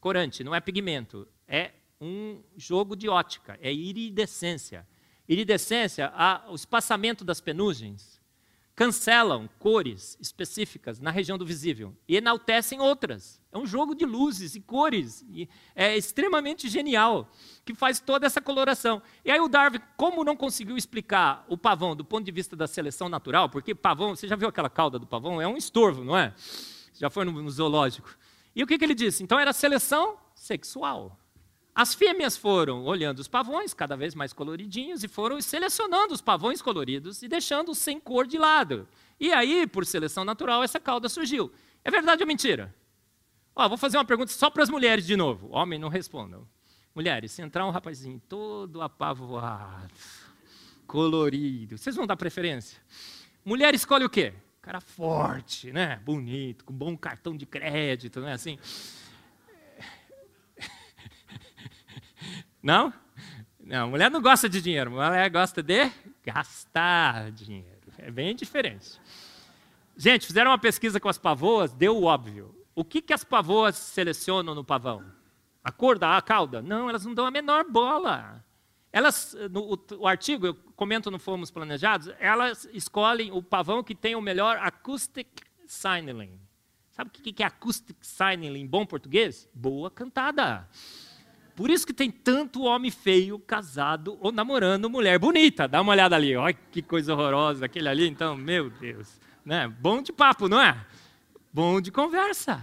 [0.00, 1.28] corante, não é pigmento.
[1.46, 4.84] É um jogo de ótica, é iridescência.
[5.28, 8.17] Iridescência, a, o espaçamento das penugens
[8.78, 13.42] cancelam cores específicas na região do visível e enaltecem outras.
[13.50, 17.28] É um jogo de luzes e cores, e é extremamente genial,
[17.64, 19.02] que faz toda essa coloração.
[19.24, 22.68] E aí o Darwin, como não conseguiu explicar o pavão do ponto de vista da
[22.68, 25.42] seleção natural, porque pavão, você já viu aquela cauda do pavão?
[25.42, 26.32] É um estorvo, não é?
[26.94, 28.16] Já foi no zoológico.
[28.54, 29.24] E o que, que ele disse?
[29.24, 31.18] Então era seleção sexual.
[31.78, 36.60] As fêmeas foram olhando os pavões, cada vez mais coloridinhos, e foram selecionando os pavões
[36.60, 38.88] coloridos e deixando os sem cor de lado.
[39.20, 41.52] E aí, por seleção natural, essa cauda surgiu.
[41.84, 42.74] É verdade ou mentira?
[43.54, 45.50] Ó, vou fazer uma pergunta só para as mulheres de novo.
[45.52, 46.48] Homem, não respondam.
[46.92, 49.94] Mulheres, se entrar um rapazinho todo apavoado,
[50.84, 52.82] colorido, vocês vão dar preferência?
[53.44, 54.34] Mulher escolhe o quê?
[54.60, 56.00] Cara forte, né?
[56.04, 58.58] Bonito, com bom cartão de crédito, não é assim?
[62.62, 62.92] Não?
[63.60, 65.90] Não, mulher não gosta de dinheiro, mulher gosta de
[66.24, 67.78] gastar dinheiro.
[67.98, 69.00] É bem diferente.
[69.96, 72.54] Gente, fizeram uma pesquisa com as pavoas, deu o óbvio.
[72.74, 75.04] O que, que as pavoas selecionam no pavão?
[75.62, 76.62] A cor da cauda?
[76.62, 78.44] Não, elas não dão a menor bola.
[78.92, 83.94] Elas, no, o, o, artigo, eu comento no Fomos Planejados, elas escolhem o pavão que
[83.94, 85.28] tem o melhor acoustic
[85.66, 86.40] signaling.
[86.92, 89.48] Sabe o que é acoustic signaling em bom português?
[89.52, 90.68] Boa cantada.
[91.58, 95.66] Por isso que tem tanto homem feio casado ou namorando mulher bonita.
[95.66, 98.06] Dá uma olhada ali, olha que coisa horrorosa aquele ali.
[98.06, 99.66] Então, meu Deus, né?
[99.66, 100.86] Bom de papo, não é?
[101.52, 102.62] Bom de conversa.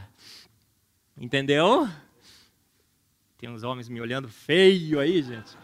[1.17, 1.89] Entendeu?
[3.37, 5.57] Tem uns homens me olhando feio aí, gente.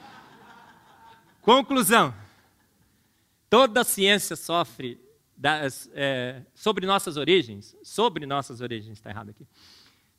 [1.41, 2.13] Conclusão:
[3.49, 4.99] toda ciência sofre
[5.37, 9.47] das, é, sobre nossas origens, sobre nossas origens, está errado aqui,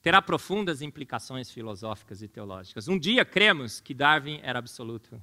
[0.02, 2.88] terá profundas implicações filosóficas e teológicas.
[2.88, 5.22] Um dia cremos que Darwin era absoluto,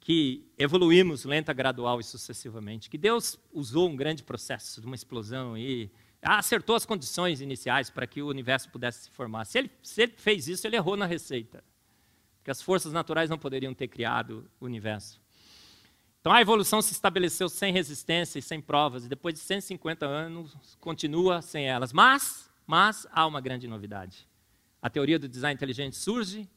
[0.00, 5.90] que evoluímos lenta, gradual e sucessivamente, que Deus usou um grande processo uma explosão e
[6.22, 9.44] acertou as condições iniciais para que o universo pudesse se formar.
[9.44, 11.62] Se ele, se ele fez isso, ele errou na receita
[12.46, 15.20] que as forças naturais não poderiam ter criado o universo.
[16.20, 20.76] Então a evolução se estabeleceu sem resistência e sem provas, e depois de 150 anos
[20.80, 21.92] continua sem elas.
[21.92, 24.28] Mas, mas há uma grande novidade.
[24.82, 26.48] A teoria do design inteligente surge,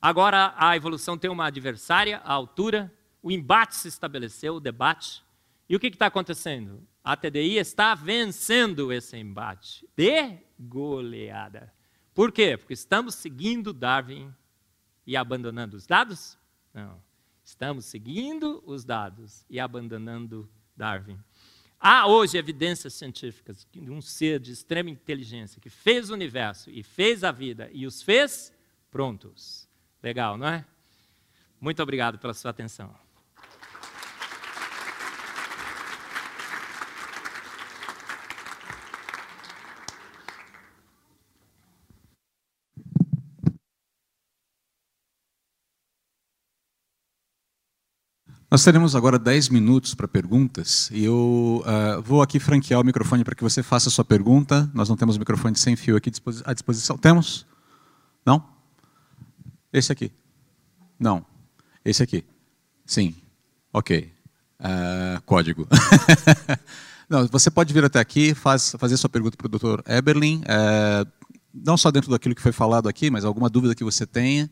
[0.00, 2.92] agora a evolução tem uma adversária, a altura,
[3.22, 5.22] o embate se estabeleceu, o debate.
[5.68, 6.86] E o que está acontecendo?
[7.02, 11.72] A TDI está vencendo esse embate de goleada.
[12.14, 12.56] Por quê?
[12.56, 14.34] Porque estamos seguindo Darwin
[15.06, 16.38] e abandonando os dados?
[16.74, 17.00] Não.
[17.42, 21.18] Estamos seguindo os dados e abandonando Darwin.
[21.82, 26.82] Há hoje evidências científicas de um ser de extrema inteligência que fez o universo e
[26.82, 28.52] fez a vida e os fez
[28.90, 29.66] prontos.
[30.02, 30.66] Legal, não é?
[31.58, 32.94] Muito obrigado pela sua atenção.
[48.50, 53.22] Nós teremos agora 10 minutos para perguntas e eu uh, vou aqui franquear o microfone
[53.22, 54.68] para que você faça a sua pergunta.
[54.74, 56.10] Nós não temos microfone sem fio aqui
[56.44, 56.98] à disposição.
[56.98, 57.46] Temos?
[58.26, 58.44] Não?
[59.72, 60.10] Esse aqui?
[60.98, 61.24] Não.
[61.84, 62.24] Esse aqui?
[62.84, 63.14] Sim.
[63.72, 64.12] Ok.
[64.58, 65.68] Uh, código.
[67.08, 69.88] não, você pode vir até aqui, faz, fazer sua pergunta para o Dr.
[69.88, 71.08] Eberlin, uh,
[71.54, 74.50] não só dentro daquilo que foi falado aqui, mas alguma dúvida que você tenha.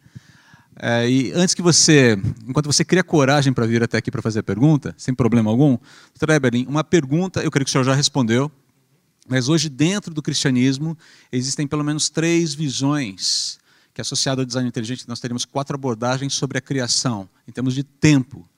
[0.81, 2.17] É, e antes que você,
[2.47, 5.77] enquanto você cria coragem para vir até aqui para fazer a pergunta, sem problema algum,
[6.17, 8.51] doutor Eberlin, uma pergunta, eu creio que o senhor já respondeu,
[9.29, 10.97] mas hoje dentro do cristianismo
[11.33, 13.59] existem pelo menos três visões
[13.93, 17.83] que associado ao design inteligente nós teremos quatro abordagens sobre a criação, em termos de
[17.83, 18.49] tempo.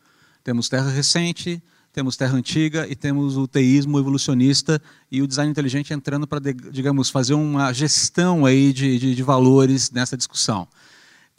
[0.45, 5.95] Temos terra recente, temos terra antiga e temos o teísmo evolucionista e o design inteligente
[5.95, 6.41] entrando para,
[6.71, 10.69] digamos, fazer uma gestão aí de, de, de valores nessa discussão.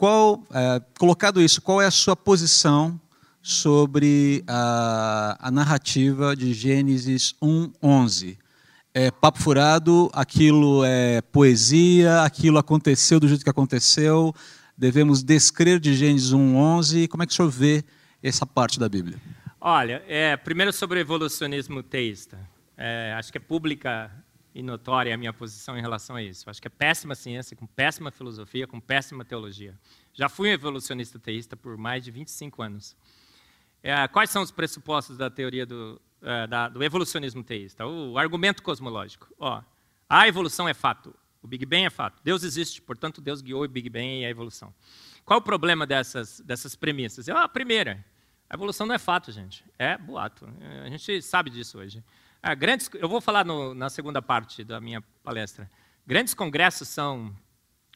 [0.02, 3.00] Qual, é, colocado isso, qual é a sua posição
[3.40, 8.36] sobre a, a narrativa de Gênesis 1:11?
[8.96, 14.34] É papo furado, aquilo é poesia, aquilo aconteceu do jeito que aconteceu,
[14.76, 17.08] devemos descrer de Gênesis 1:11.
[17.08, 17.84] Como é que o senhor vê
[18.24, 19.22] essa parte da Bíblia?
[19.62, 22.40] Olha, é, primeiro sobre o evolucionismo teísta.
[22.76, 24.10] É, acho que é pública
[24.54, 26.50] e notória a minha posição em relação a isso.
[26.50, 29.78] Acho que é péssima ciência, com péssima filosofia, com péssima teologia.
[30.14, 32.96] Já fui um evolucionista teísta por mais de 25 anos.
[33.82, 37.86] É, quais são os pressupostos da teoria do, é, da, do evolucionismo teísta?
[37.88, 39.28] O argumento cosmológico.
[39.40, 39.64] Ó,
[40.10, 41.16] a evolução é fato.
[41.42, 42.22] O Big Bang é fato.
[42.24, 44.74] Deus existe, portanto, Deus guiou o Big Bang e a evolução.
[45.26, 47.28] Qual o problema dessas, dessas premissas?
[47.28, 48.06] É a primeira.
[48.50, 49.64] A evolução não é fato, gente.
[49.80, 50.48] É boato.
[50.84, 52.04] A gente sabe disso hoje.
[52.44, 55.70] Ah, grandes, eu vou falar no, na segunda parte da minha palestra.
[56.08, 57.32] Grandes congressos são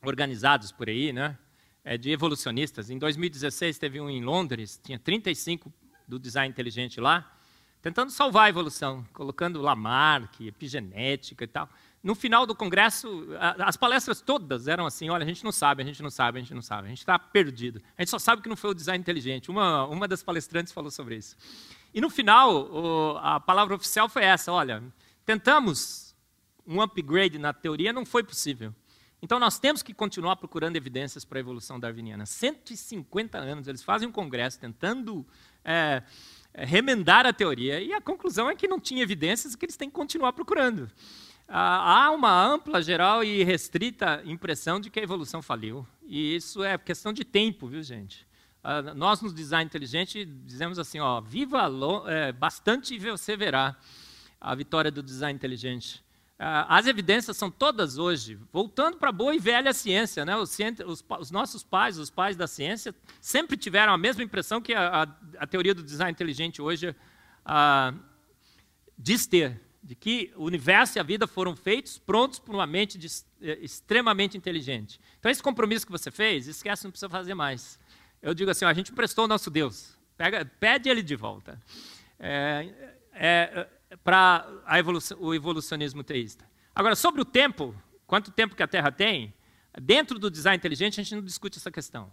[0.03, 1.35] organizados por aí, né?
[1.83, 2.91] É, de evolucionistas.
[2.91, 5.73] Em 2016 teve um em Londres, tinha 35
[6.07, 7.39] do design inteligente lá,
[7.81, 11.67] tentando salvar a evolução, colocando Lamarck, epigenética e tal.
[12.03, 15.85] No final do congresso, as palestras todas eram assim: olha, a gente não sabe, a
[15.85, 17.81] gente não sabe, a gente não sabe, a gente está perdido.
[17.97, 19.49] A gente só sabe que não foi o design inteligente.
[19.49, 21.35] Uma, uma das palestrantes falou sobre isso.
[21.95, 24.83] E no final, o, a palavra oficial foi essa: olha,
[25.25, 26.13] tentamos
[26.67, 28.75] um upgrade na teoria, não foi possível.
[29.21, 32.25] Então nós temos que continuar procurando evidências para a evolução darwiniana.
[32.25, 35.25] 150 anos, eles fazem um congresso tentando
[35.63, 36.03] é,
[36.53, 39.89] remendar a teoria, e a conclusão é que não tinha evidências e que eles têm
[39.89, 40.91] que continuar procurando.
[41.47, 45.87] há uma ampla, geral e restrita impressão de que a evolução faliu.
[46.05, 48.27] E isso é questão de tempo, viu, gente?
[48.67, 51.69] Ah, nós no design inteligente dizemos assim, ó, viva
[52.07, 53.77] é, bastante e você verá
[54.41, 56.03] a vitória do design inteligente.
[56.39, 60.25] Ah, as evidências são todas hoje, voltando para a boa e velha ciência.
[60.25, 60.35] Né?
[60.35, 64.73] Os, os, os, nossos pais, os pais da ciência, sempre tiveram a mesma impressão que
[64.73, 65.07] a, a,
[65.37, 66.95] a teoria do design inteligente hoje
[67.45, 67.93] ah,
[68.97, 72.97] diz ter, de que o universo e a vida foram feitos prontos por uma mente
[72.97, 73.07] de,
[73.43, 74.99] é, extremamente inteligente.
[75.19, 77.79] Então, esse compromisso que você fez, esquece, não precisa fazer mais.
[78.25, 81.61] Eu digo assim, a gente emprestou o nosso Deus, pega, pede ele de volta.
[82.19, 83.67] É, é,
[84.03, 84.47] para
[84.79, 86.43] evolução, o evolucionismo teísta.
[86.73, 87.75] Agora, sobre o tempo,
[88.07, 89.31] quanto tempo que a Terra tem,
[89.79, 92.11] dentro do design inteligente a gente não discute essa questão.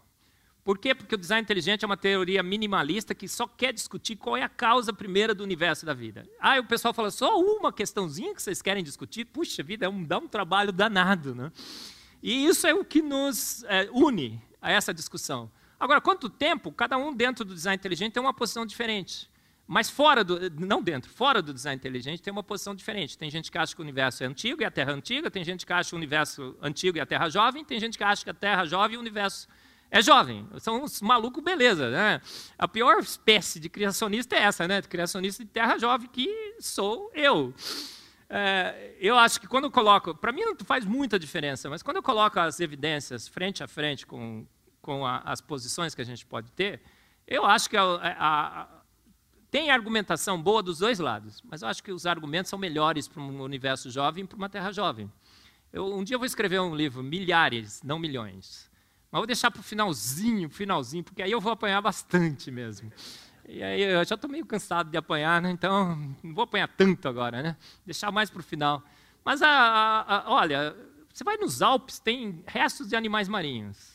[0.62, 0.94] Por quê?
[0.94, 4.50] Porque o design inteligente é uma teoria minimalista que só quer discutir qual é a
[4.50, 6.28] causa primeira do universo da vida.
[6.38, 9.24] Ah, o pessoal fala, só uma questãozinha que vocês querem discutir?
[9.24, 11.34] Puxa vida, é um, dá um trabalho danado.
[11.34, 11.50] Né?
[12.22, 15.50] E isso é o que nos é, une a essa discussão.
[15.82, 16.70] Agora, quanto tempo?
[16.70, 19.28] Cada um dentro do design inteligente tem uma posição diferente.
[19.66, 23.18] Mas fora do, não dentro, fora do design inteligente tem uma posição diferente.
[23.18, 25.42] Tem gente que acha que o universo é antigo e a Terra é antiga, tem
[25.42, 28.22] gente que acha que o universo antigo e a Terra jovem, tem gente que acha
[28.22, 29.48] que a Terra é jovem e o universo
[29.90, 30.48] é jovem.
[30.60, 32.20] São uns malucos beleza, né?
[32.56, 34.82] A pior espécie de criacionista é essa, né?
[34.82, 37.52] Criacionista de Terra jovem, que sou eu.
[38.30, 41.96] É, eu acho que quando eu coloco, para mim não faz muita diferença, mas quando
[41.96, 44.46] eu coloco as evidências frente a frente com,
[44.82, 46.82] com a, as posições que a gente pode ter,
[47.26, 47.82] eu acho que a,
[48.18, 48.68] a
[49.50, 53.22] tem argumentação boa dos dois lados, mas eu acho que os argumentos são melhores para
[53.22, 55.12] um universo jovem e para uma terra jovem.
[55.70, 58.70] Eu, um dia eu vou escrever um livro, milhares, não milhões.
[59.10, 62.90] Mas vou deixar para o finalzinho, finalzinho, porque aí eu vou apanhar bastante mesmo.
[63.46, 65.50] E aí eu já estou meio cansado de apanhar, né?
[65.50, 67.56] então não vou apanhar tanto agora, né?
[67.84, 68.82] Deixar mais para o final.
[69.22, 70.74] Mas, a, a, a, olha,
[71.12, 73.91] você vai nos Alpes, tem restos de animais marinhos.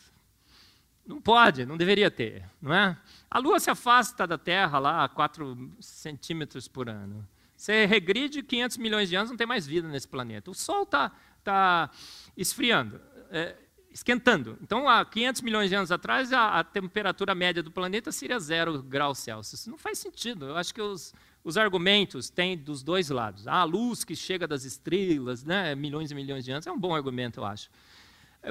[1.08, 2.97] Não pode, não deveria ter, não é?
[3.32, 7.26] A Lua se afasta da Terra lá a 4 centímetros por ano.
[7.55, 10.51] Você regride 500 milhões de anos, não tem mais vida nesse planeta.
[10.51, 11.12] O Sol está
[11.45, 11.89] tá
[12.36, 12.99] esfriando,
[13.32, 13.55] é,
[13.89, 14.58] esquentando.
[14.62, 18.84] Então, há 500 milhões de anos atrás, a, a, temperatura média do planeta seria zero
[18.84, 19.66] graus Celsius.
[19.66, 20.47] Não faz sentido.
[20.47, 23.47] Eu acho que os, os argumentos têm dos dois lados.
[23.47, 26.93] A luz que chega das estrelas, né, milhões e milhões de anos, é um bom
[26.93, 27.70] argumento, eu acho.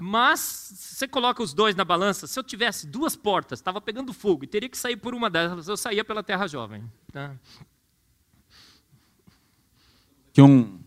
[0.03, 4.13] Mas, se você coloca os dois na balança, se eu tivesse duas portas, estava pegando
[4.13, 6.85] fogo e teria que sair por uma delas, eu saía pela Terra Jovem.
[7.13, 7.35] Tá?
[10.31, 10.79] Aqui um,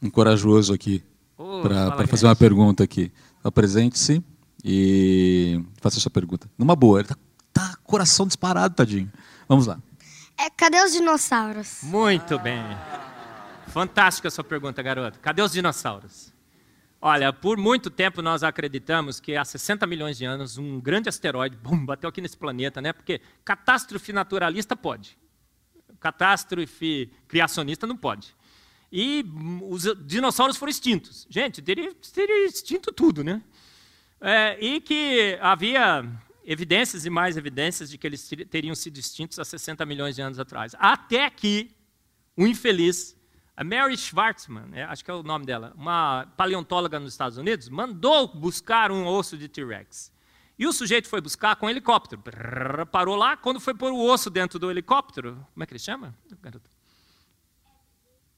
[0.00, 1.02] um corajoso aqui
[1.36, 3.12] oh, para fazer uma pergunta aqui.
[3.42, 4.24] Apresente-se
[4.64, 6.50] e faça a sua pergunta.
[6.56, 7.16] Numa boa, ele está
[7.52, 9.10] tá coração disparado, tadinho.
[9.48, 9.78] Vamos lá.
[10.38, 11.80] É, cadê os dinossauros?
[11.82, 12.62] Muito bem.
[13.68, 15.18] Fantástica a sua pergunta, garoto.
[15.20, 16.32] Cadê os dinossauros?
[17.02, 21.56] Olha, por muito tempo nós acreditamos que há 60 milhões de anos um grande asteroide
[21.62, 22.92] bum, bateu aqui nesse planeta, né?
[22.92, 25.16] Porque catástrofe naturalista pode,
[25.98, 28.36] catástrofe criacionista não pode.
[28.92, 29.24] E
[29.62, 31.26] os dinossauros foram extintos.
[31.30, 33.40] Gente, teria, teria extinto tudo, né?
[34.20, 36.04] É, e que havia
[36.44, 40.38] evidências e mais evidências de que eles teriam sido extintos há 60 milhões de anos
[40.38, 40.74] atrás.
[40.78, 41.70] Até que
[42.36, 43.16] o infeliz
[43.60, 47.68] a Mary Schwartzman, é, acho que é o nome dela, uma paleontóloga nos Estados Unidos,
[47.68, 50.10] mandou buscar um osso de T-Rex.
[50.58, 52.22] E o sujeito foi buscar com um helicóptero.
[52.90, 56.16] parou lá, quando foi pôr o osso dentro do helicóptero, como é que ele chama?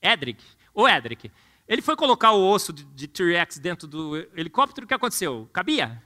[0.02, 0.42] Edric,
[0.74, 1.30] o Edric.
[1.68, 5.48] Ele foi colocar o osso de T-Rex dentro do helicóptero, o que aconteceu?
[5.52, 6.02] Cabia?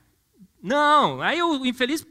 [0.62, 1.22] Não.
[1.22, 2.06] Aí o infeliz,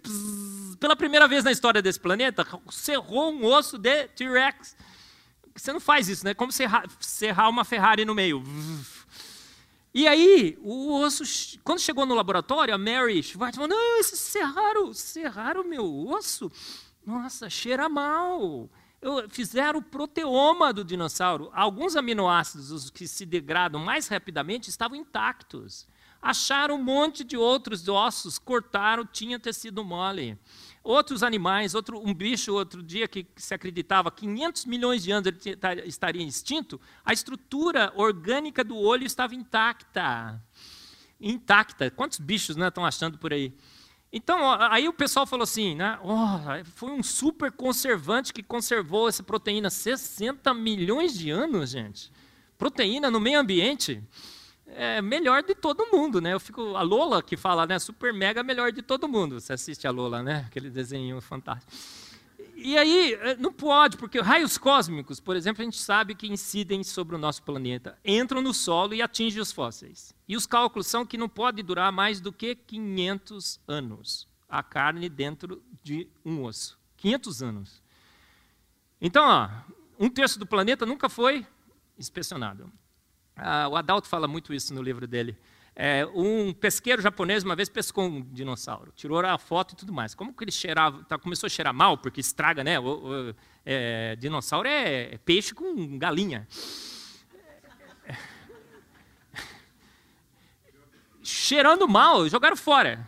[0.79, 4.75] pela primeira vez na história desse planeta, cerrou um osso de T-Rex
[5.55, 6.33] você não faz isso, né?
[6.33, 8.43] Como serrar, uma Ferrari no meio.
[9.93, 11.23] E aí, o osso,
[11.63, 16.51] quando chegou no laboratório, a Mary Schwartz falou: Não, serraram, serraram o meu osso.
[17.05, 18.69] Nossa, cheira mal.
[19.01, 21.49] Eu, fizeram o proteoma do dinossauro.
[21.53, 25.87] Alguns aminoácidos, os que se degradam mais rapidamente, estavam intactos.
[26.21, 30.37] Acharam um monte de outros ossos, cortaram, tinha tecido mole.
[30.85, 35.55] Outros animais, outro, um bicho outro dia que se acreditava 500 milhões de anos ele
[35.55, 40.39] tá, estaria extinto, a estrutura orgânica do olho estava intacta.
[41.19, 41.89] Intacta.
[41.89, 43.51] Quantos bichos né, estão achando por aí?
[44.13, 44.39] Então,
[44.71, 49.71] aí o pessoal falou assim, né, oh, foi um super conservante que conservou essa proteína
[49.71, 52.11] 60 milhões de anos, gente.
[52.59, 54.03] Proteína no meio ambiente
[54.75, 56.33] é melhor de todo mundo, né?
[56.33, 57.79] Eu fico a Lola que fala, né?
[57.79, 59.39] Super mega melhor de todo mundo.
[59.39, 60.45] Você assiste a Lola, né?
[60.47, 61.71] Aquele desenho fantástico.
[62.55, 66.83] E aí é, não pode, porque raios cósmicos, por exemplo, a gente sabe que incidem
[66.83, 70.15] sobre o nosso planeta, entram no solo e atingem os fósseis.
[70.27, 75.09] E os cálculos são que não pode durar mais do que 500 anos a carne
[75.09, 76.79] dentro de um osso.
[76.97, 77.83] 500 anos.
[79.01, 79.49] Então, ó,
[79.99, 81.45] um terço do planeta nunca foi
[81.97, 82.71] inspecionado.
[83.35, 85.37] Ah, o Adalto fala muito isso no livro dele.
[85.75, 90.15] É, um pesqueiro japonês uma vez pescou um dinossauro, tirou a foto e tudo mais.
[90.15, 91.03] Como que ele cheirava?
[91.03, 92.79] Tá, começou a cheirar mal, porque estraga, né?
[92.79, 92.85] O,
[93.29, 96.47] o é, dinossauro é, é peixe com galinha.
[101.21, 103.05] Cheirando mal, jogaram fora.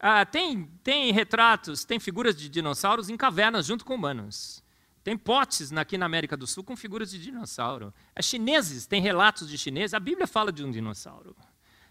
[0.00, 4.64] Ah, tem, tem retratos, tem figuras de dinossauros em cavernas junto com humanos.
[5.08, 7.94] Tem potes aqui na América do Sul com figuras de dinossauro.
[8.14, 9.94] As chineses têm relatos de chineses.
[9.94, 11.34] A Bíblia fala de um dinossauro.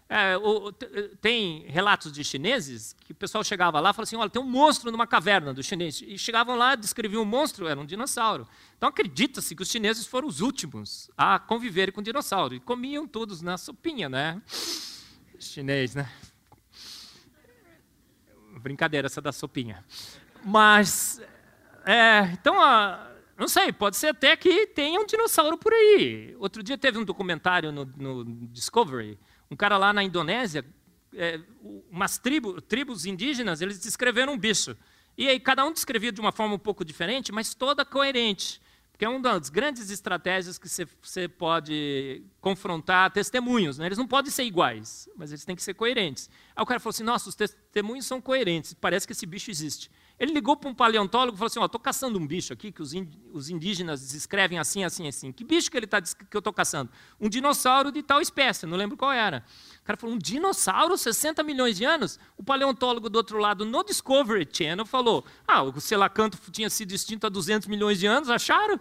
[0.08, 0.70] É, o,
[1.20, 4.48] tem relatos de chineses que o pessoal chegava lá e falava assim: olha, tem um
[4.48, 6.00] monstro numa caverna do chinês.
[6.00, 8.46] E chegavam lá, descreviam um monstro, era um dinossauro.
[8.76, 12.54] Então acredita-se que os chineses foram os últimos a conviverem com dinossauro.
[12.54, 14.40] E comiam todos na sopinha, né?
[15.40, 16.08] Chinês, né?
[18.60, 19.84] Brincadeira essa da sopinha.
[20.44, 21.20] Mas,
[21.84, 23.07] é, então, a,
[23.38, 26.34] não sei, pode ser até que tenha um dinossauro por aí.
[26.38, 29.18] Outro dia teve um documentário no, no Discovery
[29.50, 30.64] um cara lá na Indonésia,
[31.14, 31.40] é,
[31.90, 34.76] umas tribo, tribos indígenas, eles descreveram um bicho.
[35.16, 38.60] E aí cada um descrevia de uma forma um pouco diferente, mas toda coerente.
[38.92, 43.78] Porque é uma das grandes estratégias que você pode confrontar testemunhos.
[43.78, 43.86] Né?
[43.86, 46.28] Eles não podem ser iguais, mas eles têm que ser coerentes.
[46.54, 49.88] Aí o cara falou assim: nossa, os testemunhos são coerentes, parece que esse bicho existe.
[50.18, 53.50] Ele ligou para um paleontólogo e falou assim: estou caçando um bicho aqui que os
[53.50, 55.30] indígenas descrevem assim, assim, assim.
[55.30, 56.90] Que bicho que ele tá, que eu estou caçando?
[57.20, 59.44] Um dinossauro de tal espécie, não lembro qual era.
[59.80, 62.18] O cara falou: um dinossauro, 60 milhões de anos?
[62.36, 67.26] O paleontólogo do outro lado, no Discovery Channel, falou: ah, o selacanto tinha sido extinto
[67.26, 68.80] há 200 milhões de anos, acharam?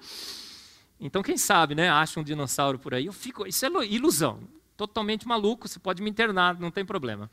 [0.99, 1.89] Então, quem sabe, né?
[1.89, 3.05] Acha um dinossauro por aí.
[3.05, 4.39] Eu fico, isso é ilusão.
[4.75, 7.29] Totalmente maluco, você pode me internar, não tem problema.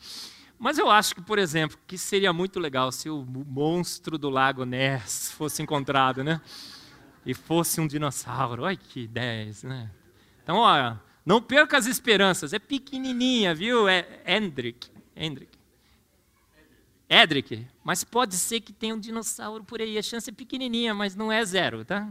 [0.59, 4.64] Mas eu acho que, por exemplo, que seria muito legal se o monstro do lago
[4.64, 6.40] Ness fosse encontrado, né?
[7.26, 8.62] E fosse um dinossauro.
[8.62, 9.90] Olha que ideias, né?
[10.42, 12.52] Então, olha, não perca as esperanças.
[12.52, 13.88] É pequenininha, viu?
[13.88, 14.90] É Hendrik.
[15.16, 15.59] Hendrik.
[17.09, 17.66] Edric.
[17.82, 19.98] Mas pode ser que tenha um dinossauro por aí.
[19.98, 22.09] A chance é pequenininha, mas não é zero, tá?